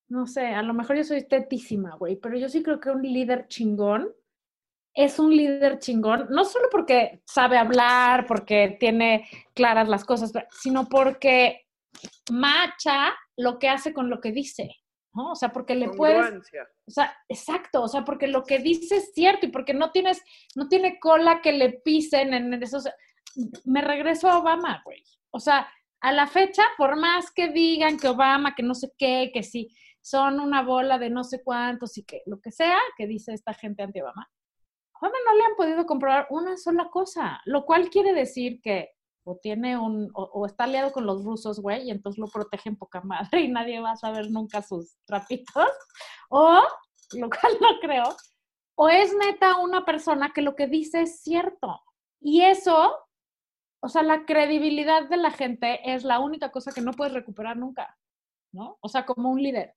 no 0.09 0.25
sé, 0.25 0.47
a 0.47 0.63
lo 0.63 0.73
mejor 0.73 0.97
yo 0.97 1.03
soy 1.03 1.23
tetísima, 1.27 1.95
güey, 1.95 2.15
pero 2.15 2.35
yo 2.35 2.49
sí 2.49 2.63
creo 2.63 2.79
que 2.79 2.89
un 2.89 3.03
líder 3.03 3.47
chingón 3.47 4.11
es 4.95 5.19
un 5.19 5.29
líder 5.37 5.77
chingón, 5.77 6.25
no 6.31 6.43
solo 6.45 6.69
porque 6.71 7.21
sabe 7.25 7.59
hablar, 7.59 8.25
porque 8.25 8.75
tiene 8.79 9.27
claras 9.53 9.87
las 9.87 10.03
cosas, 10.03 10.33
sino 10.49 10.89
porque 10.89 11.66
macha 12.31 13.15
lo 13.37 13.59
que 13.59 13.69
hace 13.69 13.93
con 13.93 14.09
lo 14.09 14.19
que 14.19 14.31
dice, 14.31 14.69
¿no? 15.13 15.31
O 15.31 15.35
sea, 15.35 15.49
porque 15.49 15.75
le 15.75 15.89
puedes, 15.89 16.33
o 16.87 16.91
sea, 16.91 17.15
exacto, 17.27 17.83
o 17.83 17.87
sea, 17.87 18.03
porque 18.03 18.27
lo 18.27 18.43
que 18.43 18.59
dice 18.59 18.97
es 18.97 19.11
cierto 19.13 19.45
y 19.45 19.49
porque 19.49 19.73
no 19.73 19.91
tienes, 19.91 20.21
no 20.55 20.67
tiene 20.67 20.99
cola 20.99 21.41
que 21.41 21.51
le 21.51 21.73
pisen 21.83 22.33
en 22.33 22.53
esos. 22.61 22.87
Me 23.65 23.81
regreso 23.81 24.29
a 24.29 24.39
Obama, 24.39 24.81
güey. 24.85 25.03
O 25.31 25.39
sea, 25.39 25.67
a 26.01 26.11
la 26.11 26.27
fecha, 26.27 26.63
por 26.77 26.95
más 26.95 27.31
que 27.31 27.49
digan 27.49 27.97
que 27.97 28.07
Obama, 28.07 28.55
que 28.55 28.63
no 28.63 28.73
sé 28.73 28.91
qué, 28.97 29.31
que 29.33 29.43
sí, 29.43 29.75
son 30.01 30.39
una 30.39 30.61
bola 30.61 30.97
de 30.97 31.09
no 31.09 31.23
sé 31.23 31.43
cuántos 31.43 31.97
y 31.97 32.05
que 32.05 32.21
lo 32.25 32.39
que 32.39 32.51
sea 32.51 32.77
que 32.95 33.07
dice 33.07 33.33
esta 33.33 33.53
gente 33.53 33.83
anti-Obama, 33.83 34.29
Obama 34.99 35.17
no 35.25 35.35
le 35.35 35.43
han 35.43 35.55
podido 35.55 35.85
comprobar 35.85 36.27
una 36.29 36.57
sola 36.57 36.89
cosa, 36.89 37.41
lo 37.45 37.65
cual 37.65 37.89
quiere 37.89 38.13
decir 38.13 38.61
que 38.61 38.91
o 39.27 39.35
tiene 39.35 39.77
un, 39.77 40.09
o, 40.13 40.23
o 40.23 40.45
está 40.45 40.63
aliado 40.63 40.93
con 40.93 41.05
los 41.05 41.23
rusos, 41.23 41.59
güey, 41.59 41.87
y 41.87 41.91
entonces 41.91 42.17
lo 42.17 42.27
protegen 42.27 42.77
poca 42.77 43.01
madre 43.01 43.41
y 43.41 43.49
nadie 43.49 43.81
va 43.81 43.91
a 43.91 43.97
saber 43.97 44.31
nunca 44.31 44.61
sus 44.61 44.95
trapitos, 45.05 45.69
o, 46.29 46.63
lo 47.13 47.29
cual 47.29 47.57
no 47.59 47.79
creo, 47.81 48.15
o 48.75 48.89
es 48.89 49.13
neta 49.15 49.57
una 49.57 49.83
persona 49.83 50.31
que 50.33 50.41
lo 50.41 50.55
que 50.55 50.67
dice 50.67 51.01
es 51.01 51.21
cierto. 51.21 51.81
Y 52.21 52.41
eso, 52.41 52.95
o 53.81 53.89
sea, 53.89 54.01
la 54.01 54.25
credibilidad 54.25 55.09
de 55.09 55.17
la 55.17 55.31
gente 55.31 55.79
es 55.83 56.03
la 56.03 56.19
única 56.19 56.51
cosa 56.51 56.71
que 56.71 56.81
no 56.81 56.93
puedes 56.93 57.13
recuperar 57.13 57.57
nunca, 57.57 57.97
¿no? 58.53 58.77
O 58.81 58.87
sea, 58.87 59.05
como 59.05 59.29
un 59.29 59.41
líder. 59.41 59.73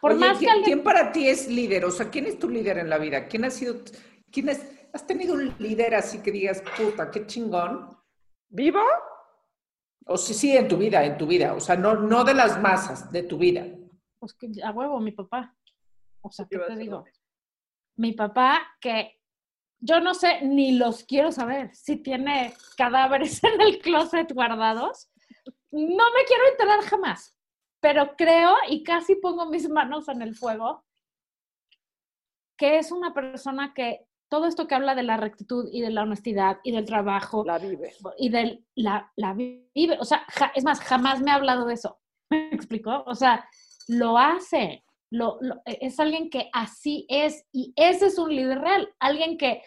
Por 0.00 0.12
Oye, 0.12 0.20
más 0.20 0.38
que 0.38 0.44
¿quién, 0.44 0.50
alguien... 0.50 0.64
quién 0.64 0.84
para 0.84 1.10
ti 1.10 1.28
es 1.28 1.48
líder? 1.48 1.84
O 1.84 1.90
sea, 1.90 2.10
¿quién 2.10 2.26
es 2.26 2.38
tu 2.38 2.48
líder 2.48 2.78
en 2.78 2.90
la 2.90 2.98
vida? 2.98 3.26
¿Quién 3.26 3.44
ha 3.44 3.50
sido, 3.50 3.82
quién 4.30 4.48
es, 4.50 4.64
has 4.92 5.06
tenido 5.06 5.34
un 5.34 5.54
líder 5.58 5.94
así 5.94 6.18
que 6.20 6.30
digas, 6.30 6.62
puta, 6.76 7.10
qué 7.10 7.26
chingón? 7.26 8.03
¿Vivo? 8.54 8.80
O 10.06 10.16
sí, 10.16 10.32
sí, 10.32 10.56
en 10.56 10.68
tu 10.68 10.76
vida, 10.76 11.04
en 11.04 11.18
tu 11.18 11.26
vida. 11.26 11.54
O 11.54 11.60
sea, 11.60 11.74
no, 11.74 11.96
no 11.96 12.22
de 12.22 12.34
las 12.34 12.60
masas, 12.60 13.10
de 13.10 13.24
tu 13.24 13.36
vida. 13.36 13.66
Pues 14.20 14.32
que 14.34 14.48
a 14.62 14.70
huevo, 14.70 15.00
mi 15.00 15.10
papá. 15.10 15.56
O 16.20 16.30
sea, 16.30 16.46
¿qué 16.48 16.58
te 16.58 16.76
digo? 16.76 17.04
Mi 17.96 18.12
papá, 18.12 18.62
que 18.80 19.20
yo 19.80 19.98
no 19.98 20.14
sé, 20.14 20.42
ni 20.42 20.78
los 20.78 21.02
quiero 21.02 21.32
saber, 21.32 21.74
si 21.74 21.96
tiene 21.96 22.54
cadáveres 22.76 23.42
en 23.44 23.60
el 23.60 23.80
closet 23.80 24.32
guardados. 24.32 25.10
No 25.72 26.04
me 26.12 26.24
quiero 26.24 26.44
enterar 26.52 26.80
jamás, 26.82 27.36
pero 27.80 28.14
creo 28.16 28.54
y 28.68 28.84
casi 28.84 29.16
pongo 29.16 29.46
mis 29.46 29.68
manos 29.68 30.08
en 30.08 30.22
el 30.22 30.36
fuego 30.36 30.84
que 32.56 32.78
es 32.78 32.92
una 32.92 33.12
persona 33.12 33.74
que 33.74 34.06
todo 34.34 34.46
esto 34.46 34.66
que 34.66 34.74
habla 34.74 34.96
de 34.96 35.04
la 35.04 35.16
rectitud 35.16 35.68
y 35.70 35.80
de 35.80 35.90
la 35.90 36.02
honestidad 36.02 36.58
y 36.64 36.72
del 36.72 36.84
trabajo 36.86 37.44
La 37.46 37.56
vive. 37.58 37.92
y 38.18 38.30
de 38.30 38.64
la, 38.74 39.12
la 39.14 39.32
vive, 39.32 39.96
o 40.00 40.04
sea, 40.04 40.24
ja- 40.28 40.50
es 40.56 40.64
más, 40.64 40.80
jamás 40.80 41.20
me 41.20 41.30
ha 41.30 41.36
hablado 41.36 41.66
de 41.66 41.74
eso. 41.74 42.00
¿Me 42.30 42.48
explicó? 42.50 43.04
O 43.06 43.14
sea, 43.14 43.48
lo 43.86 44.18
hace. 44.18 44.84
Lo, 45.10 45.38
lo- 45.40 45.62
e, 45.66 45.78
es 45.82 46.00
alguien 46.00 46.30
que 46.30 46.50
así 46.52 47.06
es 47.08 47.46
y 47.52 47.72
ese 47.76 48.06
es 48.06 48.18
un 48.18 48.34
líder 48.34 48.58
real, 48.60 48.92
alguien 48.98 49.38
que 49.38 49.62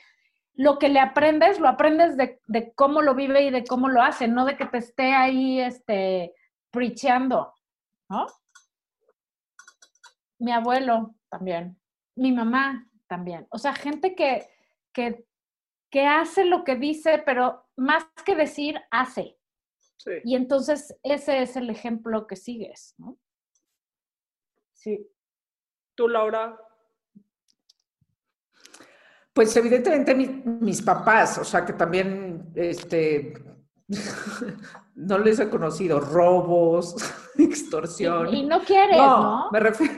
lo 0.56 0.80
que 0.80 0.90
le 0.90 1.00
aprendes, 1.00 1.62
lo 1.62 1.70
aprendes 1.70 2.18
de, 2.18 2.42
de 2.48 2.74
cómo 2.74 3.02
lo 3.02 3.16
vive 3.16 3.44
y 3.44 3.52
de 3.52 3.64
cómo 3.64 3.88
lo 3.88 4.02
hace, 4.02 4.28
no 4.28 4.44
de 4.44 4.58
que 4.58 4.66
te 4.66 4.80
esté 4.80 5.14
ahí, 5.14 5.62
este, 5.62 6.34
preachando, 6.72 7.54
¿no? 8.10 8.26
Mi 10.40 10.52
abuelo 10.52 11.16
también, 11.30 11.80
mi 12.18 12.34
mamá 12.34 12.86
también, 13.08 13.48
o 13.52 13.58
sea, 13.58 13.74
gente 13.74 14.14
que, 14.16 14.46
que, 14.98 15.24
que 15.92 16.08
hace 16.08 16.44
lo 16.44 16.64
que 16.64 16.76
dice, 16.76 17.22
pero 17.24 17.68
más 17.76 18.04
que 18.26 18.36
decir, 18.36 18.82
hace. 18.90 19.38
Sí. 19.98 20.12
Y 20.24 20.36
entonces 20.36 20.98
ese 21.04 21.44
es 21.44 21.56
el 21.56 21.70
ejemplo 21.70 22.26
que 22.26 22.36
sigues, 22.36 22.96
¿no? 22.98 23.18
Sí. 24.74 25.08
¿Tú, 25.96 26.08
Laura? 26.08 26.58
Pues 29.34 29.56
evidentemente 29.56 30.16
mi- 30.16 30.42
mis 30.62 30.82
papás, 30.82 31.38
o 31.38 31.44
sea, 31.44 31.64
que 31.64 31.74
también, 31.74 32.52
este, 32.56 33.34
no 34.96 35.20
les 35.20 35.40
he 35.40 35.48
conocido 35.50 36.00
robos, 36.00 36.96
extorsión. 37.38 38.34
Y, 38.34 38.40
y 38.40 38.46
no 38.46 38.62
quieres, 38.64 38.98
¿no? 38.98 39.50
Me 39.52 39.60
refiero, 39.60 39.94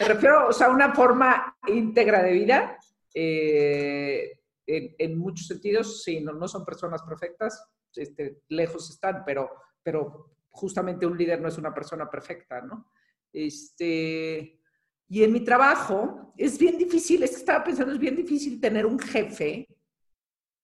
me 0.00 0.06
refiero, 0.06 0.48
o 0.48 0.52
sea, 0.52 0.68
a 0.68 0.70
una 0.70 0.94
forma 0.94 1.56
íntegra 1.66 2.22
de 2.22 2.32
vida. 2.32 2.78
eh, 3.12 4.35
en, 4.66 4.94
en 4.98 5.18
muchos 5.18 5.46
sentidos, 5.46 6.02
sí, 6.02 6.20
no, 6.20 6.32
no 6.32 6.48
son 6.48 6.64
personas 6.64 7.02
perfectas, 7.02 7.64
este, 7.94 8.42
lejos 8.48 8.90
están, 8.90 9.22
pero, 9.24 9.50
pero 9.82 10.36
justamente 10.50 11.06
un 11.06 11.16
líder 11.16 11.40
no 11.40 11.48
es 11.48 11.58
una 11.58 11.72
persona 11.72 12.10
perfecta, 12.10 12.60
¿no? 12.60 12.90
Este, 13.32 14.60
y 15.08 15.22
en 15.22 15.32
mi 15.32 15.40
trabajo 15.40 16.32
es 16.36 16.58
bien 16.58 16.78
difícil, 16.78 17.22
es 17.22 17.30
que 17.30 17.36
estaba 17.36 17.64
pensando, 17.64 17.92
es 17.92 17.98
bien 17.98 18.16
difícil 18.16 18.60
tener 18.60 18.86
un 18.86 18.98
jefe 18.98 19.68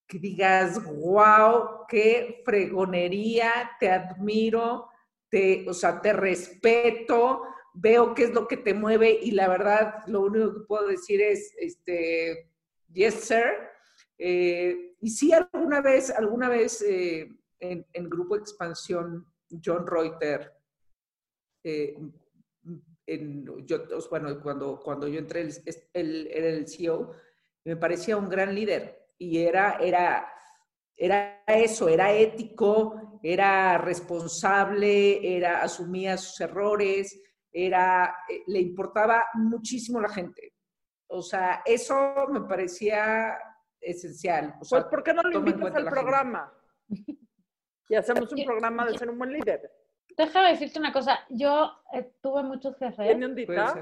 que 0.06 0.18
digas, 0.18 0.82
wow, 0.84 1.86
qué 1.88 2.42
fregonería, 2.44 3.70
te 3.78 3.90
admiro, 3.90 4.88
te, 5.30 5.64
o 5.68 5.72
sea, 5.72 6.00
te 6.00 6.12
respeto, 6.12 7.42
veo 7.74 8.14
qué 8.14 8.24
es 8.24 8.34
lo 8.34 8.46
que 8.46 8.58
te 8.58 8.74
mueve 8.74 9.18
y 9.22 9.30
la 9.30 9.48
verdad, 9.48 10.06
lo 10.06 10.22
único 10.22 10.52
que 10.52 10.66
puedo 10.66 10.88
decir 10.88 11.22
es, 11.22 11.54
este, 11.58 12.50
yes, 12.92 13.14
sir. 13.14 13.71
Eh, 14.18 14.96
y 15.00 15.10
sí, 15.10 15.32
alguna 15.32 15.80
vez, 15.80 16.10
alguna 16.10 16.48
vez 16.48 16.82
eh, 16.82 17.28
en, 17.58 17.86
en, 17.92 18.08
Grupo 18.08 18.36
Expansión, 18.36 19.26
John 19.64 19.86
Reuter, 19.86 20.52
eh, 21.64 21.96
bueno, 24.10 24.40
cuando, 24.42 24.80
cuando 24.80 25.08
yo 25.08 25.18
entré, 25.18 25.48
él 25.92 26.28
era 26.32 26.48
el 26.48 26.68
CEO, 26.68 27.12
me 27.64 27.76
parecía 27.76 28.16
un 28.16 28.28
gran 28.28 28.54
líder 28.54 29.08
y 29.18 29.38
era, 29.38 29.78
era, 29.80 30.28
era 30.96 31.42
eso, 31.46 31.88
era 31.88 32.12
ético, 32.12 33.20
era 33.22 33.78
responsable, 33.78 35.36
era, 35.36 35.62
asumía 35.62 36.16
sus 36.16 36.40
errores, 36.40 37.20
era, 37.52 38.16
le 38.46 38.60
importaba 38.60 39.26
muchísimo 39.34 40.00
la 40.00 40.08
gente. 40.08 40.54
O 41.08 41.22
sea, 41.22 41.62
eso 41.64 42.14
me 42.30 42.40
parecía 42.42 43.36
esencial. 43.82 44.54
O 44.60 44.66
pues, 44.68 44.84
¿por 44.84 45.02
qué 45.02 45.12
no 45.12 45.22
lo 45.22 45.38
invitas 45.38 45.74
al 45.74 45.86
programa? 45.86 46.52
y 47.88 47.94
hacemos 47.94 48.32
un 48.32 48.44
programa 48.44 48.86
de 48.86 48.98
ser 48.98 49.10
un 49.10 49.18
buen 49.18 49.32
líder. 49.32 49.70
Déjame 50.16 50.50
decirte 50.50 50.78
una 50.78 50.92
cosa. 50.92 51.20
Yo 51.28 51.72
eh, 51.92 52.12
tuve 52.22 52.42
muchos 52.42 52.76
jefes. 52.76 53.06
¿Tiene 53.06 53.26
ondita? 53.26 53.74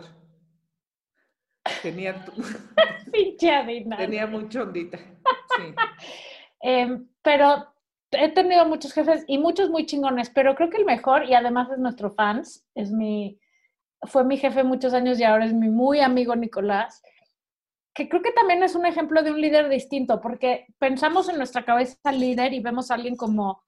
Tenía, 1.82 2.24
Tenía 3.98 4.26
mucha 4.26 4.62
ondita. 4.62 4.98
Sí. 4.98 5.74
Em, 6.62 7.08
pero 7.22 7.72
he 8.10 8.28
tenido 8.32 8.66
muchos 8.66 8.92
jefes 8.92 9.24
y 9.26 9.38
muchos 9.38 9.70
muy 9.70 9.86
chingones, 9.86 10.28
pero 10.28 10.54
creo 10.54 10.68
que 10.68 10.76
el 10.76 10.84
mejor, 10.84 11.24
y 11.24 11.34
además 11.34 11.70
es 11.70 11.78
nuestro 11.78 12.10
fans, 12.10 12.66
es 12.74 12.90
mi, 12.90 13.40
fue 14.02 14.24
mi 14.24 14.36
jefe 14.36 14.62
muchos 14.62 14.92
años 14.92 15.18
y 15.18 15.24
ahora 15.24 15.46
es 15.46 15.54
mi 15.54 15.70
muy 15.70 16.00
amigo 16.00 16.36
Nicolás, 16.36 17.02
que 17.94 18.08
creo 18.08 18.22
que 18.22 18.32
también 18.32 18.62
es 18.62 18.74
un 18.74 18.86
ejemplo 18.86 19.22
de 19.22 19.32
un 19.32 19.40
líder 19.40 19.68
distinto, 19.68 20.20
porque 20.20 20.66
pensamos 20.78 21.28
en 21.28 21.36
nuestra 21.36 21.64
cabeza 21.64 22.12
líder 22.12 22.52
y 22.52 22.60
vemos 22.60 22.90
a 22.90 22.94
alguien 22.94 23.16
como 23.16 23.62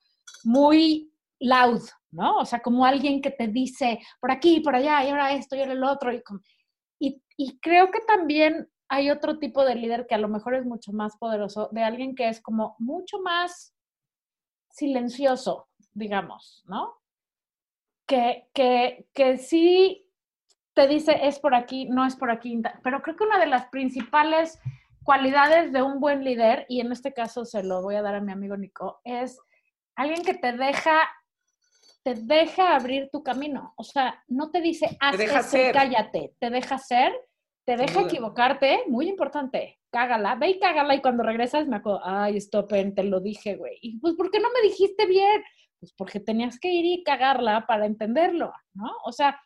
muy 0.44 1.12
loud, 1.40 1.82
¿no? 2.10 2.38
O 2.38 2.44
sea, 2.44 2.60
como 2.60 2.84
alguien 2.84 3.20
que 3.20 3.30
te 3.30 3.48
dice 3.48 3.98
por 4.20 4.30
aquí, 4.30 4.60
por 4.60 4.76
allá, 4.76 5.04
y 5.04 5.10
ahora 5.10 5.32
esto, 5.32 5.56
y 5.56 5.60
ahora 5.60 5.72
el 5.72 5.84
otro. 5.84 6.12
Y, 6.12 7.22
y, 7.36 7.58
creo 7.58 7.90
que 7.90 8.00
también 8.00 8.70
hay 8.88 9.10
otro 9.10 9.38
tipo 9.38 9.64
de 9.64 9.74
líder 9.74 10.06
que 10.06 10.14
a 10.14 10.18
lo 10.18 10.28
mejor 10.28 10.54
es 10.54 10.64
mucho 10.64 10.92
más 10.92 11.16
poderoso, 11.16 11.68
de 11.72 11.82
alguien 11.82 12.14
que 12.14 12.28
es 12.28 12.40
como 12.40 12.76
mucho 12.78 13.20
más 13.20 13.74
silencioso, 14.70 15.68
digamos, 15.92 16.62
¿no? 16.66 16.94
Que, 18.06 18.48
que, 18.54 19.08
que 19.14 19.38
sí 19.38 20.06
te 20.74 20.88
dice 20.88 21.18
es 21.22 21.38
por 21.38 21.54
aquí, 21.54 21.86
no 21.86 22.06
es 22.06 22.16
por 22.16 22.30
aquí, 22.30 22.60
pero 22.82 23.02
creo 23.02 23.16
que 23.16 23.24
una 23.24 23.38
de 23.38 23.46
las 23.46 23.66
principales 23.66 24.58
cualidades 25.02 25.72
de 25.72 25.82
un 25.82 26.00
buen 26.00 26.24
líder, 26.24 26.64
y 26.68 26.80
en 26.80 26.92
este 26.92 27.12
caso 27.12 27.44
se 27.44 27.62
lo 27.62 27.82
voy 27.82 27.96
a 27.96 28.02
dar 28.02 28.14
a 28.14 28.20
mi 28.20 28.32
amigo 28.32 28.56
Nico, 28.56 29.00
es 29.04 29.38
alguien 29.96 30.22
que 30.22 30.34
te 30.34 30.52
deja 30.52 31.08
te 32.02 32.14
deja 32.14 32.74
abrir 32.74 33.08
tu 33.10 33.22
camino. 33.22 33.74
O 33.76 33.84
sea, 33.84 34.22
no 34.26 34.50
te 34.50 34.60
dice, 34.60 34.96
haz 35.00 35.18
esto 35.18 35.58
cállate. 35.72 36.34
Te 36.38 36.50
deja 36.50 36.78
ser, 36.78 37.12
te 37.64 37.76
deja 37.76 38.02
equivocarte. 38.02 38.82
Muy 38.88 39.08
importante. 39.08 39.78
Cágala. 39.90 40.34
Ve 40.34 40.50
y 40.50 40.58
cágala. 40.58 40.94
Y 40.94 41.00
cuando 41.00 41.22
regresas 41.22 41.68
me 41.68 41.76
acuerdo, 41.76 42.00
ay, 42.04 42.40
stopen, 42.40 42.94
te 42.94 43.04
lo 43.04 43.20
dije, 43.20 43.56
güey. 43.56 43.78
Y 43.80 43.98
pues, 43.98 44.14
¿por 44.14 44.30
qué 44.30 44.40
no 44.40 44.48
me 44.50 44.68
dijiste 44.68 45.06
bien? 45.06 45.42
Pues 45.78 45.92
porque 45.96 46.20
tenías 46.20 46.58
que 46.58 46.72
ir 46.72 46.84
y 46.86 47.04
cagarla 47.04 47.66
para 47.66 47.86
entenderlo, 47.86 48.52
¿no? 48.74 48.90
O 49.04 49.12
sea, 49.12 49.40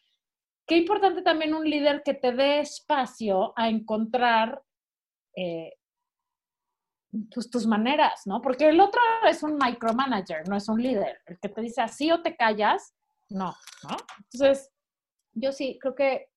qué 0.66 0.76
importante 0.76 1.22
también 1.22 1.54
un 1.54 1.68
líder 1.68 2.02
que 2.04 2.14
te 2.14 2.32
dé 2.32 2.60
espacio 2.60 3.52
a 3.56 3.68
encontrar 3.68 4.62
eh, 5.36 5.72
pues, 7.32 7.50
tus 7.50 7.66
maneras, 7.66 8.22
¿no? 8.26 8.42
Porque 8.42 8.68
el 8.68 8.80
otro 8.80 9.00
es 9.28 9.42
un 9.42 9.56
micromanager, 9.56 10.48
no 10.48 10.56
es 10.56 10.68
un 10.68 10.82
líder. 10.82 11.20
El 11.26 11.38
que 11.38 11.48
te 11.48 11.60
dice 11.60 11.82
así 11.82 12.10
o 12.10 12.22
te 12.22 12.36
callas, 12.36 12.94
no, 13.28 13.54
¿no? 13.82 13.96
Entonces, 14.32 14.72
yo 15.32 15.52
sí, 15.52 15.78
creo 15.80 15.94
que 15.94 16.28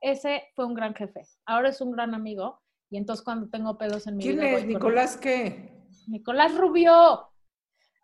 ese 0.00 0.48
fue 0.54 0.66
un 0.66 0.74
gran 0.74 0.94
jefe. 0.94 1.26
Ahora 1.46 1.70
es 1.70 1.80
un 1.80 1.92
gran 1.92 2.14
amigo 2.14 2.60
y 2.90 2.98
entonces 2.98 3.24
cuando 3.24 3.48
tengo 3.48 3.78
pedos 3.78 4.06
en 4.06 4.16
mi 4.16 4.28
vida... 4.28 4.42
¿Quién 4.42 4.54
es? 4.54 4.66
¿Nicolás 4.66 5.16
qué? 5.16 5.86
Nicolás 6.08 6.54
Rubio. 6.56 7.30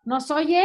Nos 0.05 0.31
oye 0.31 0.63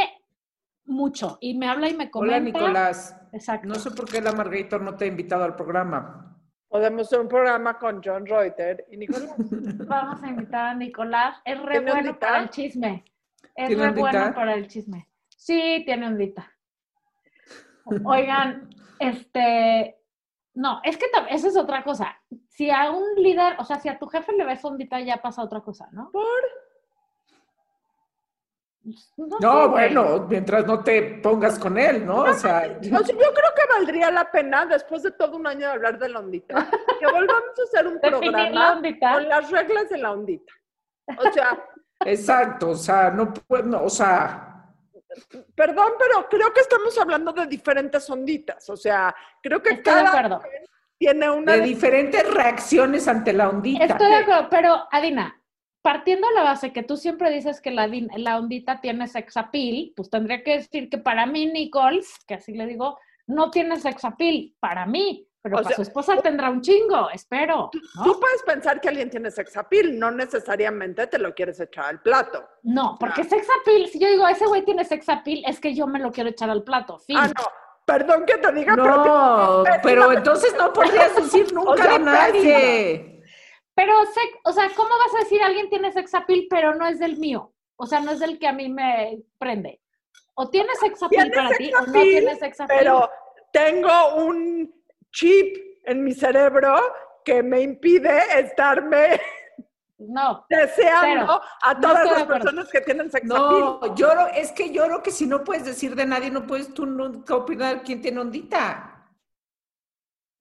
mucho 0.87 1.38
y 1.40 1.57
me 1.57 1.68
habla 1.68 1.88
y 1.88 1.94
me 1.94 2.11
comenta. 2.11 2.37
Hola, 2.37 2.44
Nicolás. 2.44 3.16
Exacto. 3.33 3.68
No 3.68 3.75
sé 3.77 3.90
por 3.90 4.11
qué 4.11 4.20
la 4.20 4.33
Margarita 4.33 4.79
no 4.79 4.97
te 4.97 5.05
ha 5.05 5.09
invitado 5.09 5.44
al 5.44 5.57
programa. 5.57 6.38
Podemos 6.68 7.07
hacer 7.07 7.20
un 7.20 7.29
programa 7.29 7.79
con 7.79 8.03
John 8.05 8.27
Reuter 8.27 8.85
y 8.90 8.97
Nicolás. 8.97 9.35
Vamos 9.87 10.23
a 10.23 10.29
invitar 10.29 10.66
a 10.66 10.75
Nicolás. 10.75 11.37
Es 11.44 11.61
re 11.62 11.81
bueno 11.81 12.18
para 12.18 12.42
el 12.42 12.51
chisme. 12.51 13.05
Es 13.55 13.79
re 13.79 13.90
bueno 13.92 14.35
para 14.35 14.55
el 14.55 14.66
chisme. 14.66 15.09
Sí, 15.29 15.83
tiene 15.85 16.07
ondita. 16.07 16.51
Oigan, 18.05 18.70
este. 18.99 20.01
No, 20.55 20.81
es 20.85 20.97
que 20.97 21.07
esa 21.31 21.49
es 21.49 21.57
otra 21.57 21.83
cosa. 21.83 22.16
Si 22.49 22.70
a 22.70 22.90
un 22.90 23.14
líder, 23.16 23.57
o 23.59 23.64
sea, 23.64 23.79
si 23.81 23.88
a 23.88 23.99
tu 23.99 24.07
jefe 24.07 24.33
le 24.33 24.44
ves 24.44 24.64
ondita, 24.64 25.01
ya 25.01 25.16
pasa 25.16 25.42
otra 25.42 25.61
cosa, 25.61 25.88
¿no? 25.90 26.11
¿Por? 26.12 26.25
No, 29.40 29.70
bueno, 29.70 30.27
mientras 30.29 30.66
no 30.66 30.83
te 30.83 31.20
pongas 31.23 31.59
con 31.59 31.79
él, 31.79 32.05
¿no? 32.05 32.23
O 32.23 32.35
sea, 32.35 32.79
yo 32.81 32.99
creo 33.01 33.55
que 33.57 33.66
valdría 33.68 34.11
la 34.11 34.31
pena, 34.31 34.66
después 34.66 35.03
de 35.03 35.12
todo 35.12 35.37
un 35.37 35.47
año 35.47 35.61
de 35.61 35.73
hablar 35.73 35.99
de 35.99 36.09
la 36.09 36.18
ondita, 36.18 36.68
que 37.01 37.07
volvamos 37.07 37.59
a 37.59 37.62
hacer 37.62 37.87
un 37.87 37.99
programa 38.01 38.83
con 39.01 39.29
las 39.29 39.51
reglas 39.51 39.88
de 39.88 39.99
la 39.99 40.12
ondita. 40.12 40.53
O 41.16 41.33
sea. 41.33 41.64
Exacto, 42.05 42.70
o 42.70 42.77
sea, 42.77 43.11
no 43.11 43.33
puedo, 43.33 43.83
o 43.83 43.88
sea. 43.88 44.51
Perdón, 45.55 45.92
pero 45.99 46.29
creo 46.29 46.53
que 46.53 46.61
estamos 46.61 46.99
hablando 46.99 47.33
de 47.33 47.47
diferentes 47.47 48.09
onditas. 48.11 48.68
O 48.68 48.77
sea, 48.77 49.14
creo 49.42 49.62
que 49.62 49.75
Estoy 49.75 49.94
cada 49.94 50.40
tiene 50.99 51.31
una. 51.31 51.53
De 51.53 51.61
diferentes 51.61 52.35
reacciones 52.35 53.09
ante 53.09 53.33
la 53.33 53.49
ondita. 53.49 53.85
Estoy 53.85 54.09
de 54.09 54.16
acuerdo, 54.16 54.49
pero 54.51 54.88
Adina, 54.90 55.40
partiendo 55.85 56.27
de 56.29 56.35
la 56.35 56.44
base 56.44 56.73
que 56.73 56.83
tú 56.83 56.97
siempre 56.97 57.31
dices 57.31 57.61
que 57.61 57.70
la, 57.70 57.87
la 58.16 58.38
ondita 58.38 58.81
tiene 58.81 59.07
sex 59.07 59.37
appeal, 59.37 59.92
pues 59.94 60.09
tendría 60.09 60.42
que 60.42 60.57
decir 60.57 60.88
que 60.88 60.97
para 60.97 61.27
mí, 61.27 61.44
Nicole, 61.44 62.01
que 62.27 62.37
así 62.37 62.55
le 62.55 62.66
digo, 62.66 62.99
no 63.27 63.51
tiene 63.51 63.79
sex 63.79 64.03
appeal, 64.03 64.55
para 64.61 64.87
mí, 64.87 65.29
pero 65.42 65.57
para 65.62 65.77
su 65.77 65.83
esposa 65.83 66.16
tendrá 66.23 66.49
un 66.49 66.62
chingo, 66.62 67.11
espero. 67.11 67.70
Tú 68.03 68.18
puedes 68.18 68.42
pensar 68.44 68.81
que 68.81 68.88
alguien 68.88 69.11
tiene 69.11 69.31
sex 69.31 69.59
appeal, 69.59 69.99
no 69.99 70.11
necesariamente 70.11 71.07
te 71.07 71.18
lo 71.18 71.35
quieres 71.35 71.61
echar 71.61 71.85
al 71.85 72.01
plato. 72.01 72.49
No, 72.62 72.97
porque 72.99 73.23
sex 73.23 73.47
appeal, 73.61 73.87
si 73.88 73.99
yo 73.99 74.09
digo, 74.09 74.27
ese 74.27 74.47
güey 74.47 74.64
tiene 74.64 74.87
sex 74.87 75.07
appeal, 75.11 75.42
es 75.47 75.61
que 75.61 75.75
yo 75.75 75.87
me 75.87 75.99
lo 75.99 76.12
quiero 76.12 76.31
echar 76.31 76.49
al 76.49 76.64
plato, 76.64 76.99
fin. 76.99 77.18
Ah, 77.18 77.27
no, 77.27 77.44
perdón 77.85 78.25
que 78.25 78.38
te 78.38 78.53
diga, 78.53 78.75
no, 78.75 79.64
pero, 79.83 80.12
entonces 80.12 80.55
no 80.57 80.73
podrías 80.73 81.14
decir 81.23 81.53
nunca 81.53 81.97
a 81.97 81.99
nadie. 81.99 83.13
Pero, 83.74 83.92
o 84.44 84.52
sea, 84.52 84.70
¿cómo 84.76 84.90
vas 84.90 85.14
a 85.14 85.24
decir 85.24 85.42
alguien 85.42 85.68
tiene 85.68 85.92
sex 85.92 86.14
appeal, 86.14 86.46
pero 86.48 86.74
no 86.74 86.87
es 86.87 86.98
del 86.98 87.18
mío? 87.18 87.52
O 87.76 87.87
sea, 87.87 88.00
no 88.00 88.12
es 88.12 88.20
del 88.20 88.38
que 88.38 88.46
a 88.46 88.52
mí 88.52 88.68
me 88.68 89.22
prende. 89.38 89.80
O 90.34 90.48
tienes 90.48 90.78
sex 90.78 91.02
appeal 91.02 91.30
para 91.30 91.50
ti, 91.56 91.72
o 91.74 91.87
no 91.87 91.92
tienes 91.92 92.38
sex 92.38 92.60
appeal. 92.60 92.78
Pero 92.78 93.10
tengo 93.52 94.16
un 94.16 94.72
chip 95.12 95.56
en 95.84 96.04
mi 96.04 96.12
cerebro 96.12 96.76
que 97.24 97.42
me 97.42 97.62
impide 97.62 98.20
estarme 98.38 99.20
no, 99.98 100.44
deseando 100.48 101.40
a 101.62 101.80
todas 101.80 102.10
las 102.10 102.24
personas 102.24 102.70
que 102.70 102.80
tienen 102.80 103.10
sex 103.10 103.24
appeal. 103.24 103.60
No, 103.60 103.94
yo 103.94 104.10
es 104.34 104.52
que 104.52 104.72
yo 104.72 104.84
creo 104.84 105.02
que 105.02 105.10
si 105.10 105.26
no 105.26 105.42
puedes 105.42 105.64
decir 105.64 105.94
de 105.94 106.06
nadie, 106.06 106.30
no 106.30 106.46
puedes 106.46 106.72
tú 106.74 106.87
nunca 106.87 107.37
opinar 107.37 107.82
quién 107.82 108.02
tiene 108.02 108.20
ondita. 108.20 109.08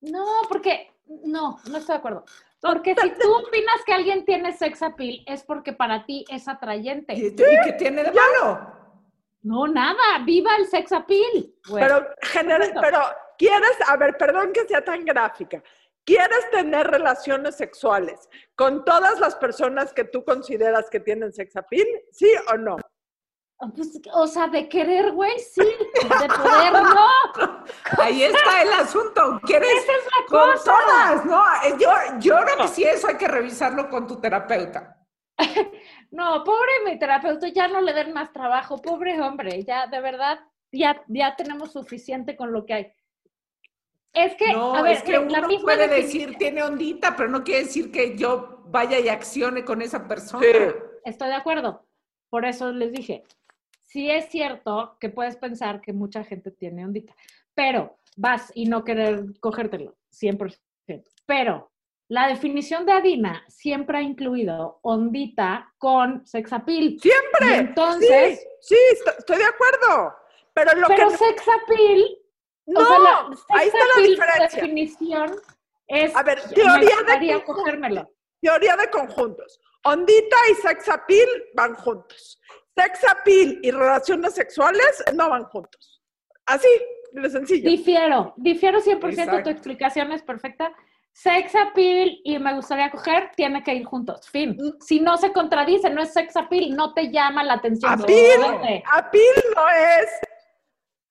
No, 0.02 0.26
porque 0.50 0.92
no, 1.06 1.60
no 1.70 1.78
estoy 1.78 1.94
de 1.94 2.00
acuerdo. 2.00 2.26
Porque 2.64 2.96
si 2.96 3.10
tú 3.20 3.30
opinas 3.36 3.84
que 3.86 3.92
alguien 3.92 4.24
tiene 4.24 4.54
sex 4.54 4.82
appeal, 4.82 5.22
es 5.28 5.44
porque 5.44 5.74
para 5.74 6.06
ti 6.06 6.24
es 6.30 6.48
atrayente. 6.48 7.14
¿Y, 7.14 7.36
qué 7.36 7.74
tiene 7.78 8.06
de 8.06 8.12
malo? 8.14 8.72
No, 9.42 9.68
nada, 9.68 10.24
viva 10.26 10.56
el 10.56 10.66
sex 10.68 10.94
appeal. 10.94 11.54
pero, 11.70 12.08
pero, 12.82 13.00
¿quieres, 13.38 13.78
a 13.86 13.98
ver, 13.98 14.16
perdón 14.18 14.54
que 14.54 14.66
sea 14.66 14.82
tan 14.82 15.04
gráfica, 15.04 15.62
¿quieres 16.06 16.50
tener 16.52 16.88
relaciones 16.88 17.58
sexuales 17.58 18.30
con 18.56 18.86
todas 18.86 19.20
las 19.20 19.36
personas 19.36 19.92
que 19.92 20.06
tú 20.06 20.24
consideras 20.24 20.90
que 20.90 21.02
tienen 21.02 21.34
sex 21.34 21.58
appeal? 21.58 21.86
¿Sí 22.12 22.32
o 22.54 22.56
no? 22.56 22.78
Pues, 23.76 24.02
o 24.14 24.28
sea, 24.28 24.48
de 24.48 24.68
querer, 24.68 25.12
güey, 25.14 25.40
sí. 25.40 25.62
De 25.62 26.28
poder, 26.28 26.74
no. 26.74 27.64
Ahí 28.04 28.24
está 28.24 28.62
el 28.62 28.74
asunto. 28.74 29.40
¿Quieres 29.46 29.70
Esa 29.70 29.92
es 29.94 30.06
la 30.06 30.26
con 30.28 30.50
todas? 30.66 31.26
No, 31.26 31.78
yo, 31.78 31.90
yo 32.20 32.36
creo 32.44 32.58
que 32.58 32.68
sí 32.68 32.84
eso 32.84 33.08
hay 33.08 33.16
que 33.16 33.28
revisarlo 33.28 33.90
con 33.90 34.08
tu 34.08 34.20
terapeuta. 34.20 34.98
No, 36.12 36.44
pobre 36.44 36.72
mi 36.86 37.00
terapeuta, 37.00 37.48
ya 37.48 37.68
no 37.68 37.82
le 37.82 37.92
den 37.92 38.14
más 38.14 38.32
trabajo, 38.32 38.80
pobre 38.80 39.20
hombre, 39.20 39.64
ya 39.64 39.88
de 39.88 40.00
verdad, 40.00 40.40
ya, 40.72 41.02
ya 41.08 41.36
tenemos 41.36 41.72
suficiente 41.72 42.36
con 42.38 42.54
lo 42.54 42.68
que 42.68 42.74
hay. 42.76 42.94
Es 44.14 44.36
que, 44.36 44.54
No, 44.54 44.76
a 44.76 44.84
ver, 44.84 44.92
es 44.98 45.02
que 45.02 45.18
uno 45.18 45.30
la 45.32 45.48
misma 45.48 45.64
puede 45.64 45.88
definición- 45.88 46.28
decir 46.28 46.38
tiene 46.38 46.62
ondita, 46.62 47.16
pero 47.16 47.30
no 47.30 47.44
quiere 47.44 47.64
decir 47.64 47.92
que 47.92 48.16
yo 48.16 48.60
vaya 48.68 49.00
y 49.00 49.10
accione 49.10 49.66
con 49.66 49.82
esa 49.82 50.08
persona. 50.08 50.44
Sí. 50.46 50.52
Estoy 51.04 51.30
de 51.30 51.34
acuerdo. 51.34 51.84
Por 52.30 52.46
eso 52.46 52.72
les 52.72 52.92
dije, 52.92 53.24
sí 53.94 54.10
es 54.10 54.26
cierto 54.30 54.98
que 55.00 55.10
puedes 55.10 55.38
pensar 55.38 55.80
que 55.80 55.94
mucha 55.94 56.24
gente 56.24 56.50
tiene 56.50 56.84
ondita, 56.84 57.16
pero 57.54 58.00
vas 58.18 58.52
y 58.56 58.66
no 58.66 58.84
querer 58.84 59.40
cogértelo, 59.40 59.96
100%. 60.12 60.58
Pero 61.28 61.72
la 62.10 62.28
definición 62.28 62.88
de 62.88 62.94
Adina 62.94 63.44
siempre 63.48 64.00
ha 64.00 64.02
incluido 64.02 64.80
ondita 64.82 65.72
con 65.78 66.26
sex 66.26 66.52
appeal. 66.52 66.98
Siempre. 67.00 67.48
Y 67.48 67.54
entonces, 67.54 68.40
Sí, 68.62 68.76
sí, 68.76 68.78
esto- 68.94 69.14
estoy 69.20 69.38
de 69.38 69.46
acuerdo. 69.46 70.16
Pero 70.56 70.80
lo 70.80 70.88
pero 70.88 71.10
que 71.10 71.18
sex 71.18 71.44
appeal, 71.48 72.18
no, 72.66 72.80
o 72.82 72.86
sea, 72.86 73.00
la 73.00 73.28
sex 73.36 73.46
ahí 73.50 73.68
está 73.68 73.80
la 73.96 74.08
diferencia. 74.08 74.62
definición 74.62 75.36
es, 75.88 76.16
A 76.16 76.24
ver, 76.24 76.42
teoría 76.50 76.96
de 77.20 77.44
cogérmelo. 77.44 78.10
Teoría 78.42 78.76
de 78.76 78.90
conjuntos. 78.90 79.60
Ondita 79.86 80.38
y 80.52 80.56
sex 80.56 80.90
appeal 80.90 81.28
van 81.54 81.76
juntos. 81.76 82.40
Sex 82.76 83.00
appeal 83.10 83.60
y 83.62 83.72
relaciones 83.72 84.34
sexuales 84.34 85.04
no 85.14 85.30
van 85.30 85.44
juntos. 85.46 86.02
Así, 86.46 86.68
de 87.12 87.30
sencillo. 87.30 87.70
Difiero, 87.70 88.34
difiero 88.38 88.82
100%, 88.82 89.00
tu 89.00 89.08
Exacto. 89.08 89.50
explicación 89.50 90.12
es 90.12 90.24
perfecta. 90.24 90.74
Sex 91.12 91.56
appeal 91.56 92.20
y 92.24 92.40
me 92.40 92.56
gustaría 92.56 92.90
coger, 92.90 93.32
tiene 93.36 93.62
que 93.64 93.76
ir 93.76 93.86
juntos. 93.86 94.28
Fin. 94.30 94.58
Mm. 94.60 94.82
Si 94.82 95.00
no 95.00 95.18
se 95.18 95.32
contradice, 95.32 95.92
no 95.92 96.02
es 96.02 96.12
sex 96.12 96.36
appeal, 96.36 96.76
no 96.76 96.94
te 96.94 97.12
llama 97.12 97.44
la 97.44 97.54
atención. 97.54 97.92
Appeal, 97.92 98.42
appeal 98.92 99.36
no 99.56 99.70
es 99.70 100.10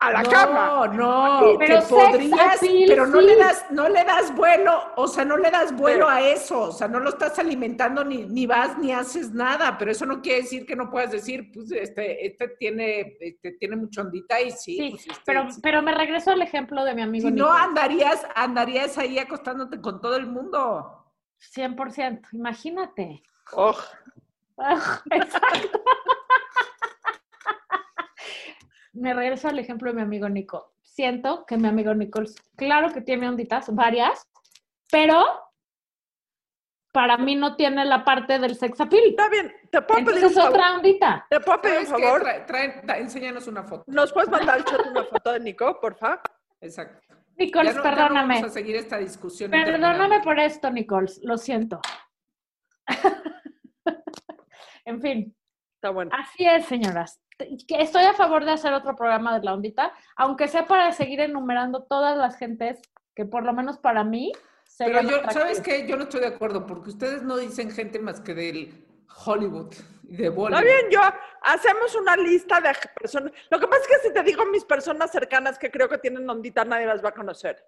a 0.03 0.13
la 0.13 0.23
no, 0.23 0.31
cama. 0.31 0.87
no, 0.89 1.57
Pero 1.59 1.81
que 1.81 1.81
sex 1.81 1.89
podrías, 1.89 2.57
appeal, 2.57 2.85
pero 2.89 3.07
no 3.07 3.21
sí. 3.21 3.27
le 3.27 3.37
das, 3.37 3.67
no 3.71 3.89
le 3.89 4.05
das 4.05 4.35
vuelo, 4.35 4.83
o 4.97 5.07
sea, 5.07 5.25
no 5.25 5.37
le 5.37 5.51
das 5.51 5.75
vuelo 5.77 6.09
a 6.09 6.21
eso, 6.21 6.61
o 6.63 6.73
sea, 6.73 6.89
no 6.89 7.01
lo 7.01 7.11
estás 7.11 7.39
alimentando 7.39 8.05
ni, 8.05 8.25
ni 8.25 8.47
vas 8.47 8.79
ni 8.79 8.93
haces 8.93 9.33
nada, 9.33 9.79
pero 9.79 9.91
eso 9.91 10.07
no 10.07 10.21
quiere 10.21 10.43
decir 10.43 10.67
que 10.67 10.77
no 10.77 10.91
puedas 10.91 11.13
decir, 11.13 11.51
pues 11.53 11.71
este, 11.73 12.27
este 12.27 12.49
tiene, 12.59 13.17
este 13.21 13.53
tiene 13.53 13.77
mucha 13.77 14.03
ondita 14.03 14.41
y 14.41 14.51
sí, 14.51 14.77
Sí, 14.77 14.91
pues, 14.91 15.07
este, 15.07 15.23
pero, 15.25 15.47
pero 15.63 15.83
me 15.83 15.95
regreso 15.95 16.31
al 16.31 16.43
ejemplo 16.43 16.85
de 16.85 16.95
mi 16.95 17.03
amigo 17.03 17.29
si 17.29 17.35
no 17.35 17.53
andarías, 17.53 18.27
andarías 18.35 18.99
ahí 18.99 19.19
acostándote 19.19 19.81
con 19.81 20.01
todo 20.01 20.17
el 20.17 20.27
mundo. 20.27 20.99
100%, 21.55 22.29
imagínate. 22.33 23.23
Oh, 23.53 23.77
Exacto. 25.11 25.83
Me 28.93 29.15
regreso 29.15 29.49
al 29.49 29.59
ejemplo 29.59 29.91
de 29.91 29.97
mi 29.97 30.03
amigo 30.03 30.29
Nico. 30.29 30.75
Siento 30.83 31.47
que 31.47 31.57
mi 31.57 31.69
amigo 31.69 31.95
Nico, 31.95 32.21
claro 32.57 32.93
que 32.93 33.01
tiene 33.01 33.29
onditas, 33.29 33.75
varias, 33.75 34.29
pero 34.91 35.25
para 36.93 37.17
mí 37.17 37.35
no 37.35 37.57
tiene 37.57 37.87
la 37.87 38.05
parte 38.05 38.39
del 38.39 38.55
sex 38.55 38.79
appeal. 38.81 39.05
está 39.09 39.31
bien, 39.31 39.51
te 39.71 39.81
puedo 39.81 40.05
pedir 40.05 40.27
un 40.27 40.33
favor. 40.33 40.51
otra 40.51 40.75
ondita. 40.75 41.27
Te 41.31 41.41
puedo 41.41 41.61
pedir 41.63 41.79
un 41.81 41.87
favor. 41.87 42.23
Trae- 42.23 42.45
trae- 42.47 42.83
da- 42.85 42.99
enséñanos 42.99 43.47
una 43.47 43.63
foto. 43.65 43.85
¿Nos 43.87 44.13
puedes 44.13 44.29
mandar 44.29 44.57
al 44.57 44.65
chat 44.67 44.87
una 44.87 45.05
foto 45.05 45.33
de 45.33 45.41
Nico, 45.41 45.81
por 45.81 45.95
favor? 45.97 46.21
Exacto. 46.61 47.01
Nicoles, 47.39 47.75
Ya 47.75 47.79
no- 47.79 47.85
ya 47.85 47.91
no 47.91 47.97
perdóname. 47.97 48.35
vamos 48.35 48.51
a 48.51 48.53
seguir 48.53 48.77
esta 48.77 48.99
discusión. 48.99 49.51
Perdóname 49.51 50.21
por 50.21 50.39
esto, 50.39 50.71
Nicoles, 50.71 51.19
lo 51.25 51.39
siento. 51.39 51.81
en 54.85 55.01
fin, 55.01 55.35
Está 55.77 55.89
bueno. 55.91 56.11
así 56.15 56.45
es, 56.47 56.67
señoras. 56.67 57.19
Que 57.67 57.83
Estoy 57.83 58.05
a 58.05 58.15
favor 58.15 58.45
de 58.45 58.53
hacer 58.53 58.73
otro 58.73 58.97
programa 58.97 59.39
de 59.39 59.45
la 59.45 59.55
ondita, 59.55 59.93
aunque 60.17 60.49
sea 60.49 60.67
para 60.67 60.93
seguir 60.93 61.21
enumerando 61.21 61.83
todas 61.83 62.17
las 62.17 62.37
gentes 62.37 62.81
que 63.15 63.25
por 63.25 63.45
lo 63.45 63.53
menos 63.53 63.79
para 63.79 64.05
mí 64.05 64.33
Pero 64.79 65.01
serían 65.01 65.09
yo, 65.09 65.31
¿sabes 65.31 65.61
qué? 65.61 65.87
Yo 65.87 65.97
no 65.97 66.05
estoy 66.05 66.21
de 66.21 66.29
acuerdo 66.29 66.67
porque 66.67 66.91
ustedes 66.91 67.23
no 67.23 67.37
dicen 67.37 67.71
gente 67.71 67.99
más 67.99 68.21
que 68.21 68.35
del 68.35 68.85
Hollywood 69.25 69.75
y 70.05 70.17
de 70.17 70.29
Bollywood. 70.29 70.61
Está 70.61 70.65
bien, 70.65 70.91
yo 70.91 71.01
hacemos 71.43 71.95
una 71.95 72.17
lista 72.17 72.61
de 72.61 72.73
personas. 72.99 73.33
Lo 73.51 73.61
que 73.61 73.67
pasa 73.67 73.83
es 73.83 73.89
que 73.89 74.09
si 74.09 74.15
te 74.15 74.23
digo 74.23 74.45
mis 74.47 74.65
personas 74.65 75.11
cercanas 75.11 75.59
que 75.59 75.71
creo 75.71 75.89
que 75.89 75.99
tienen 75.99 76.29
ondita, 76.29 76.65
nadie 76.65 76.87
las 76.87 77.05
va 77.05 77.11
a 77.11 77.15
conocer. 77.15 77.63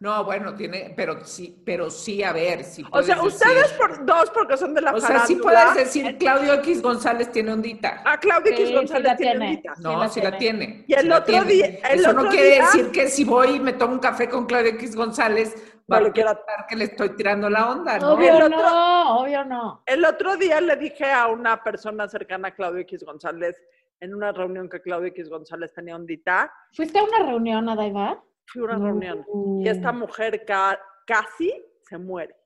No, 0.00 0.24
bueno, 0.24 0.54
tiene, 0.54 0.92
pero 0.96 1.24
sí, 1.24 1.62
pero 1.64 1.88
sí, 1.88 2.22
a 2.22 2.32
ver, 2.32 2.64
sí 2.64 2.84
O 2.90 3.02
sea, 3.02 3.14
decir- 3.16 3.28
ustedes 3.28 3.72
por 3.72 4.04
dos 4.04 4.30
porque 4.30 4.56
son 4.56 4.74
de 4.74 4.80
la 4.82 4.92
O 4.92 5.00
sea, 5.00 5.20
sí 5.26 5.36
puedes 5.36 5.74
decir 5.74 6.18
Claudio 6.18 6.54
X 6.54 6.82
González 6.82 7.30
tiene 7.32 7.52
ondita. 7.52 8.02
A 8.04 8.18
Claudia 8.18 8.52
X 8.52 8.68
Sí, 8.68 8.74
González 8.74 9.16
tiene 9.16 9.46
ondita. 9.46 9.74
sí 9.76 9.82
No, 9.82 9.98
la 9.98 10.08
sí 10.08 10.20
la 10.20 10.36
tiene. 10.36 10.66
tiene. 10.66 10.84
Y 10.88 10.94
el 10.94 11.12
otro 11.12 11.24
tiene. 11.26 11.52
día- 11.52 11.66
el 11.90 12.00
Eso 12.00 12.12
no 12.12 12.28
quiere 12.28 12.50
día- 12.50 12.64
decir 12.64 12.90
que 12.90 13.08
si 13.08 13.24
voy 13.24 13.56
y 13.56 13.60
me 13.60 13.72
tomo 13.72 13.94
un 13.94 13.98
café 14.00 14.28
con 14.28 14.46
Claudio 14.46 14.72
X 14.72 14.94
González, 14.96 15.54
va 15.90 16.00
No 16.00 16.06
a 16.08 16.12
pensar 16.12 16.66
que 16.68 16.76
le 16.76 16.84
estoy 16.84 17.10
tirando 17.10 17.48
la 17.48 17.70
onda, 17.70 17.98
¿no? 17.98 18.12
Obvio 18.14 18.36
El 18.36 18.42
otro- 18.42 18.58
no, 18.62 19.18
obvio 19.20 19.44
no. 19.44 19.82
El 19.86 20.04
otro 20.04 20.36
día 20.36 20.60
le 20.60 20.76
dije 20.76 21.10
a 21.10 21.28
una 21.28 21.62
persona 21.62 22.08
cercana 22.08 22.48
a 22.48 22.50
Claudio 22.54 22.80
X 22.80 23.04
González, 23.04 23.56
en 24.00 24.14
una 24.14 24.32
reunión 24.32 24.68
que 24.68 24.80
Claudio 24.82 25.08
X 25.08 25.28
González 25.30 25.72
tenía 25.72 25.94
ondita, 25.96 26.52
¿Fuiste 26.72 26.98
a 26.98 27.04
una 27.04 27.18
reunión, 27.26 27.68
Adaiva? 27.68 28.22
Fui 28.46 28.62
a 28.62 28.64
una 28.64 28.76
No. 28.76 28.84
reunión 28.86 29.26
y 29.60 29.68
esta 29.68 29.92
mujer 29.92 30.44
ca- 30.44 30.80
casi 31.06 31.52
se 31.82 31.98
muere. 31.98 32.36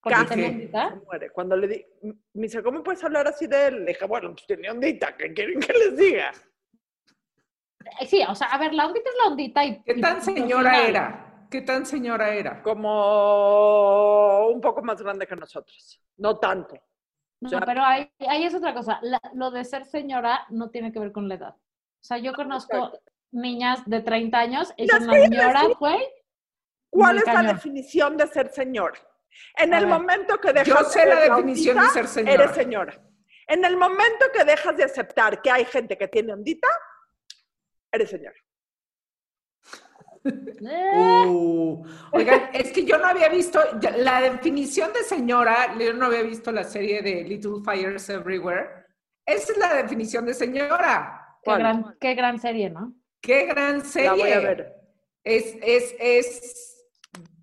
¿Porque 0.00 0.14
Casi 0.20 0.28
tenía 0.28 0.48
¿Qué? 0.48 0.54
ondita? 0.54 0.88
se 0.90 1.04
muere. 1.04 1.30
Cuando 1.30 1.56
le 1.56 1.66
di, 1.68 1.86
me 2.34 2.42
dice, 2.42 2.62
¿cómo 2.62 2.82
puedes 2.82 3.02
hablar 3.02 3.26
así 3.26 3.46
de 3.48 3.66
él? 3.66 3.80
Le 3.84 3.92
dije, 3.92 4.04
bueno, 4.06 4.30
pues 4.32 4.46
tiene 4.46 4.70
ondita, 4.70 5.16
¿qué 5.16 5.32
quieren 5.32 5.58
que 5.60 5.72
les 5.72 5.96
diga? 5.96 6.32
Eh, 8.00 8.06
Sí, 8.06 8.22
o 8.28 8.34
sea, 8.34 8.48
a 8.48 8.58
ver, 8.58 8.72
la 8.74 8.86
ondita 8.86 9.10
es 9.10 9.16
la 9.24 9.30
ondita 9.30 9.64
y... 9.64 9.82
¿Qué 9.82 9.92
y 9.96 10.00
tan 10.00 10.16
punto 10.20 10.24
señora 10.24 10.70
final. 10.70 10.88
era? 10.88 11.46
¿Qué 11.50 11.60
tan 11.62 11.86
señora 11.86 12.34
era? 12.34 12.62
Como 12.62 14.48
un 14.48 14.60
poco 14.60 14.82
más 14.82 15.00
grande 15.02 15.26
que 15.26 15.36
nosotros. 15.36 16.00
No 16.18 16.38
tanto. 16.38 16.76
No, 17.40 17.48
sea- 17.48 17.60
pero 17.60 17.82
ahí, 17.84 18.10
ahí 18.28 18.44
es 18.44 18.54
otra 18.54 18.74
cosa. 18.74 18.98
La- 19.02 19.20
lo 19.34 19.50
de 19.50 19.64
ser 19.64 19.84
señora 19.84 20.46
no 20.50 20.70
tiene 20.70 20.92
que 20.92 20.98
ver 21.00 21.12
con 21.12 21.28
la 21.28 21.34
edad. 21.34 21.54
O 21.54 22.04
sea, 22.06 22.18
yo 22.18 22.32
conozco. 22.34 22.92
Niñas 23.36 23.80
de 23.86 24.00
30 24.00 24.38
años 24.38 24.74
son 24.90 25.02
una 25.04 25.12
señora, 25.20 25.62
güey. 25.78 26.00
¿Cuál 26.90 27.18
es 27.18 27.26
la 27.26 27.42
definición 27.42 28.16
de 28.16 28.26
ser 28.28 28.50
señora? 28.50 28.98
En 29.56 29.74
A 29.74 29.78
el 29.78 29.84
ver. 29.84 29.94
momento 29.94 30.40
que 30.40 30.52
dejas 30.52 30.66
Yo 30.66 30.84
sé 30.88 31.00
de 31.00 31.06
la 31.14 31.20
definición 31.20 31.78
de 31.78 31.88
ser 31.90 32.08
señora. 32.08 32.32
Eres 32.44 32.50
señora. 32.56 33.02
En 33.46 33.64
el 33.64 33.76
momento 33.76 34.26
que 34.32 34.44
dejas 34.44 34.76
de 34.76 34.84
aceptar 34.84 35.40
que 35.42 35.50
hay 35.50 35.64
gente 35.66 35.96
que 35.98 36.08
tiene 36.08 36.32
ondita, 36.32 36.68
eres 37.92 38.10
señora. 38.10 38.36
Eh, 40.24 41.24
Uh, 41.26 41.84
oigan, 42.12 42.50
es 42.52 42.72
que 42.72 42.84
yo 42.84 42.98
no 42.98 43.06
había 43.06 43.28
visto 43.28 43.60
la 43.98 44.20
definición 44.20 44.92
de 44.92 45.04
señora, 45.04 45.76
yo 45.78 45.92
no 45.92 46.06
había 46.06 46.22
visto 46.22 46.50
la 46.50 46.64
serie 46.64 47.00
de 47.02 47.22
Little 47.22 47.60
Fires 47.64 48.08
Everywhere. 48.08 48.86
Esa 49.24 49.52
es 49.52 49.58
la 49.58 49.74
definición 49.74 50.26
de 50.26 50.34
señora. 50.34 51.38
qué, 51.44 51.54
gran, 51.54 51.96
qué 52.00 52.14
gran 52.14 52.40
serie, 52.40 52.70
¿no? 52.70 52.94
Qué 53.26 53.46
gran 53.46 53.84
serie. 53.84 54.08
La 54.08 54.14
voy 54.14 54.30
a 54.30 54.38
ver. 54.38 54.76
Es, 55.24 55.56
es, 55.60 55.96
es, 55.98 56.86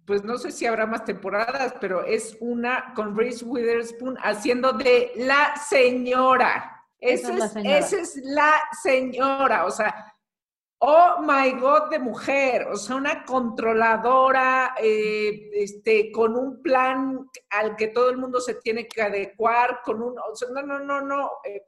pues 0.06 0.24
no 0.24 0.38
sé 0.38 0.54
si 0.54 0.66
habrá 0.66 0.86
más 0.86 1.04
temporadas, 1.04 1.76
pero 1.82 2.06
es 2.06 2.38
una 2.40 2.94
con 2.96 3.18
Reese 3.18 3.44
Witherspoon 3.44 4.18
haciendo 4.24 4.72
de 4.72 5.12
la 5.18 5.54
señora. 5.58 6.86
Esa 7.00 7.34
es 7.34 7.38
la 7.38 7.46
es, 7.46 7.52
señora. 7.52 7.78
esa 7.78 8.00
es 8.00 8.16
la 8.24 8.54
señora, 8.82 9.66
o 9.66 9.72
sea, 9.72 10.16
oh 10.80 11.22
my 11.22 11.52
God 11.60 11.90
de 11.90 12.00
mujer, 12.00 12.66
o 12.70 12.78
sea, 12.78 12.96
una 12.96 13.26
controladora, 13.26 14.76
eh, 14.80 15.50
este, 15.54 16.14
con 16.14 16.38
un 16.38 16.62
plan 16.62 17.30
al 17.50 17.76
que 17.76 17.90
todo 17.90 18.10
el 18.10 18.18
mundo 18.18 18.40
se 18.40 18.56
tiene 18.56 18.88
que 18.88 19.02
adecuar, 19.02 19.82
con 19.84 20.02
un, 20.02 20.18
o 20.18 20.34
sea, 20.34 20.48
no, 20.54 20.62
no, 20.62 20.80
no, 20.80 21.02
no, 21.02 21.30
eh, 21.44 21.66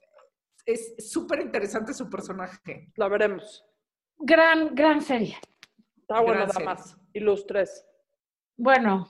es 0.66 0.96
súper 1.12 1.42
interesante 1.42 1.94
su 1.94 2.10
personaje. 2.10 2.94
La 2.96 3.10
veremos. 3.10 3.66
Gran, 4.18 4.74
gran 4.76 5.02
serie. 5.02 5.38
Está 6.02 6.16
bueno, 6.22 6.34
Gran 6.34 6.40
nada 6.48 6.54
serie. 6.54 6.66
más. 6.68 6.98
Ilustres. 7.14 7.86
Bueno, 8.58 9.10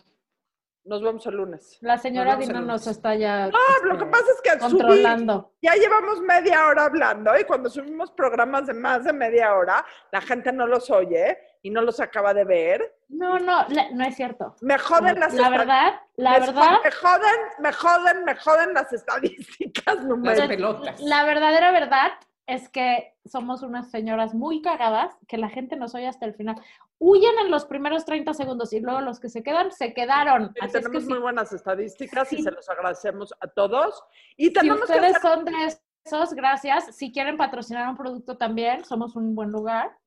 Nos 0.84 1.02
vemos 1.02 1.26
el 1.26 1.36
lunes. 1.36 1.78
la 1.82 1.98
señora 1.98 2.36
Nos 2.36 2.48
Dina 2.48 2.62
nos 2.62 2.86
está 2.88 3.15
ya 3.15 3.48
No, 3.48 3.58
lo 3.86 3.94
este, 3.94 4.06
que 4.06 4.12
pasa 4.12 4.26
es 4.36 4.41
que 4.41 4.60
subí, 4.60 4.72
controlando. 4.80 5.54
ya 5.62 5.74
llevamos 5.74 6.22
media 6.22 6.68
hora 6.68 6.86
hablando 6.86 7.32
y 7.39 7.44
cuando 7.44 7.70
subimos 7.72 8.12
programas 8.12 8.68
de 8.68 8.74
más 8.76 9.04
de 9.04 9.12
media 9.13 9.56
hora, 9.56 9.84
la 10.12 10.22
gente 10.22 10.52
no 10.54 10.68
los 10.68 10.89
oye 10.91 11.38
y 11.63 11.72
no 11.72 11.82
los 11.82 12.00
acaba 12.00 12.34
de 12.36 12.44
ver. 12.44 12.96
No, 13.10 13.39
no, 13.39 13.65
la- 13.70 13.89
no 13.91 14.04
es 14.06 14.15
cierto. 14.15 14.56
Me 14.62 14.78
joden 14.78 15.20
las 15.20 15.34
La 15.34 15.50
verdad, 15.50 15.94
la 16.18 16.32
me 16.34 16.39
verdad, 16.39 16.78
Me 16.84 16.91
joden, 16.91 17.39
me 17.60 17.74
joden, 17.74 18.24
me 18.26 18.36
joden 18.36 18.74
las 18.76 18.94
estadísticas 18.94 19.96
Las 19.96 20.06
numéricas. 20.06 20.48
pelotas. 20.48 21.00
la 21.02 21.24
verdadera 21.26 21.72
verdad 21.72 22.12
es 22.47 22.69
que 22.69 23.15
somos 23.25 23.63
unas 23.63 23.89
señoras 23.89 24.34
muy 24.36 24.62
cagadas, 24.62 25.15
que 25.27 25.38
la 25.38 25.49
gente 25.49 25.75
nos 25.77 25.95
oye 25.95 26.08
hasta 26.08 26.25
el 26.25 26.36
final. 26.36 26.62
Huyen 26.99 27.34
en 27.43 27.49
los 27.49 27.65
primeros 27.65 28.05
30 28.05 28.34
segundos 28.36 28.71
y 28.73 28.79
luego 28.79 29.01
los 29.01 29.19
que 29.19 29.29
se 29.29 29.41
quedan, 29.41 29.71
se 29.71 29.93
quedaron. 29.93 30.53
Sí, 30.53 30.60
Así 30.62 30.65
es 30.67 30.73
que 30.73 30.79
tenemos 30.84 31.03
si, 31.03 31.10
muy 31.10 31.19
buenas 31.19 31.51
estadísticas 31.53 32.31
y 32.34 32.41
se 32.43 32.51
los 32.51 32.69
agradecemos 32.69 33.34
a 33.39 33.47
todos. 33.47 34.03
Y 34.38 34.47
si 34.47 34.53
tenemos 34.53 34.86
que 34.86 34.93
ustedes 34.93 35.15
hacer- 35.15 35.21
son 35.31 35.45
de 35.45 35.51
esos, 36.05 36.34
gracias. 36.36 36.95
Si 36.95 37.12
quieren 37.12 37.36
patrocinar 37.38 37.89
un 37.89 37.97
producto 37.97 38.38
también, 38.38 38.86
somos 38.86 39.15
un 39.15 39.34
buen 39.34 39.51
lugar. 39.51 39.97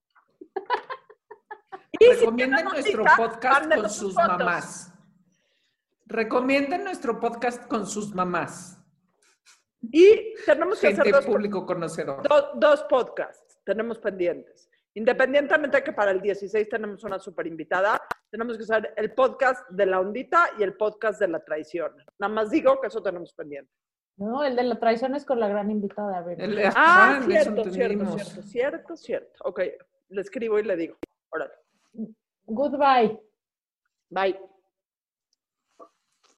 y 1.99 2.05
si 2.05 2.21
Recomienden 2.21 2.65
nuestro 2.67 3.03
cita, 3.03 3.17
podcast 3.17 3.75
con 3.75 3.83
sus 3.85 3.97
sus 3.97 4.15
fotos. 4.15 4.39
mamás. 4.39 4.93
Recomienden 6.07 6.85
nuestro 6.85 7.19
podcast 7.21 7.67
con 7.67 7.87
sus 7.87 8.15
mamás. 8.15 8.78
Y 9.91 10.35
tenemos 10.45 10.81
que 10.81 10.89
Gente 10.89 11.01
hacer 11.03 11.13
dos, 11.15 11.27
público 11.27 11.65
conocedor. 11.67 12.27
do- 12.29 12.53
dos 12.55 12.83
podcasts, 12.85 13.59
tenemos 13.65 13.99
pendientes. 13.99 14.69
Independientemente 14.95 15.77
de 15.79 15.85
que 15.85 15.93
para 15.93 16.11
el 16.11 16.21
16 16.21 16.69
tenemos 16.69 17.05
una 17.05 17.19
super 17.19 17.47
invitada, 17.47 18.01
tenemos 18.31 18.57
que 18.57 18.65
hacer 18.65 18.93
el 18.97 19.15
podcast 19.15 19.69
de 19.71 19.87
la 19.87 20.01
ondita 20.01 20.51
y 20.59 20.63
el 20.63 20.75
podcast 20.75 21.21
de 21.21 21.29
la 21.29 21.45
traición. 21.45 21.93
Nada 22.19 22.33
más 22.33 22.51
digo 22.51 22.81
que 22.81 22.89
eso 22.89 23.03
tenemos 23.03 23.33
pendiente. 23.33 23.71
No, 24.17 24.43
el 24.43 24.57
de 24.57 24.65
la 24.65 24.79
traición 24.81 25.15
es 25.15 25.25
con 25.25 25.39
la 25.39 25.49
gran 25.49 25.71
invitada. 25.71 26.25
El- 26.37 26.59
Ah, 26.75 27.21
cierto, 27.25 27.65
cierto, 27.71 27.71
cierto, 28.19 28.43
cierto, 28.43 28.97
cierto. 28.97 29.41
Ok, 29.45 29.61
le 30.09 30.21
escribo 30.21 30.59
y 30.59 30.65
le 30.65 30.77
digo. 30.77 30.97
Órale. 31.31 31.53
Goodbye. 32.47 33.21
Bye. 34.11 34.41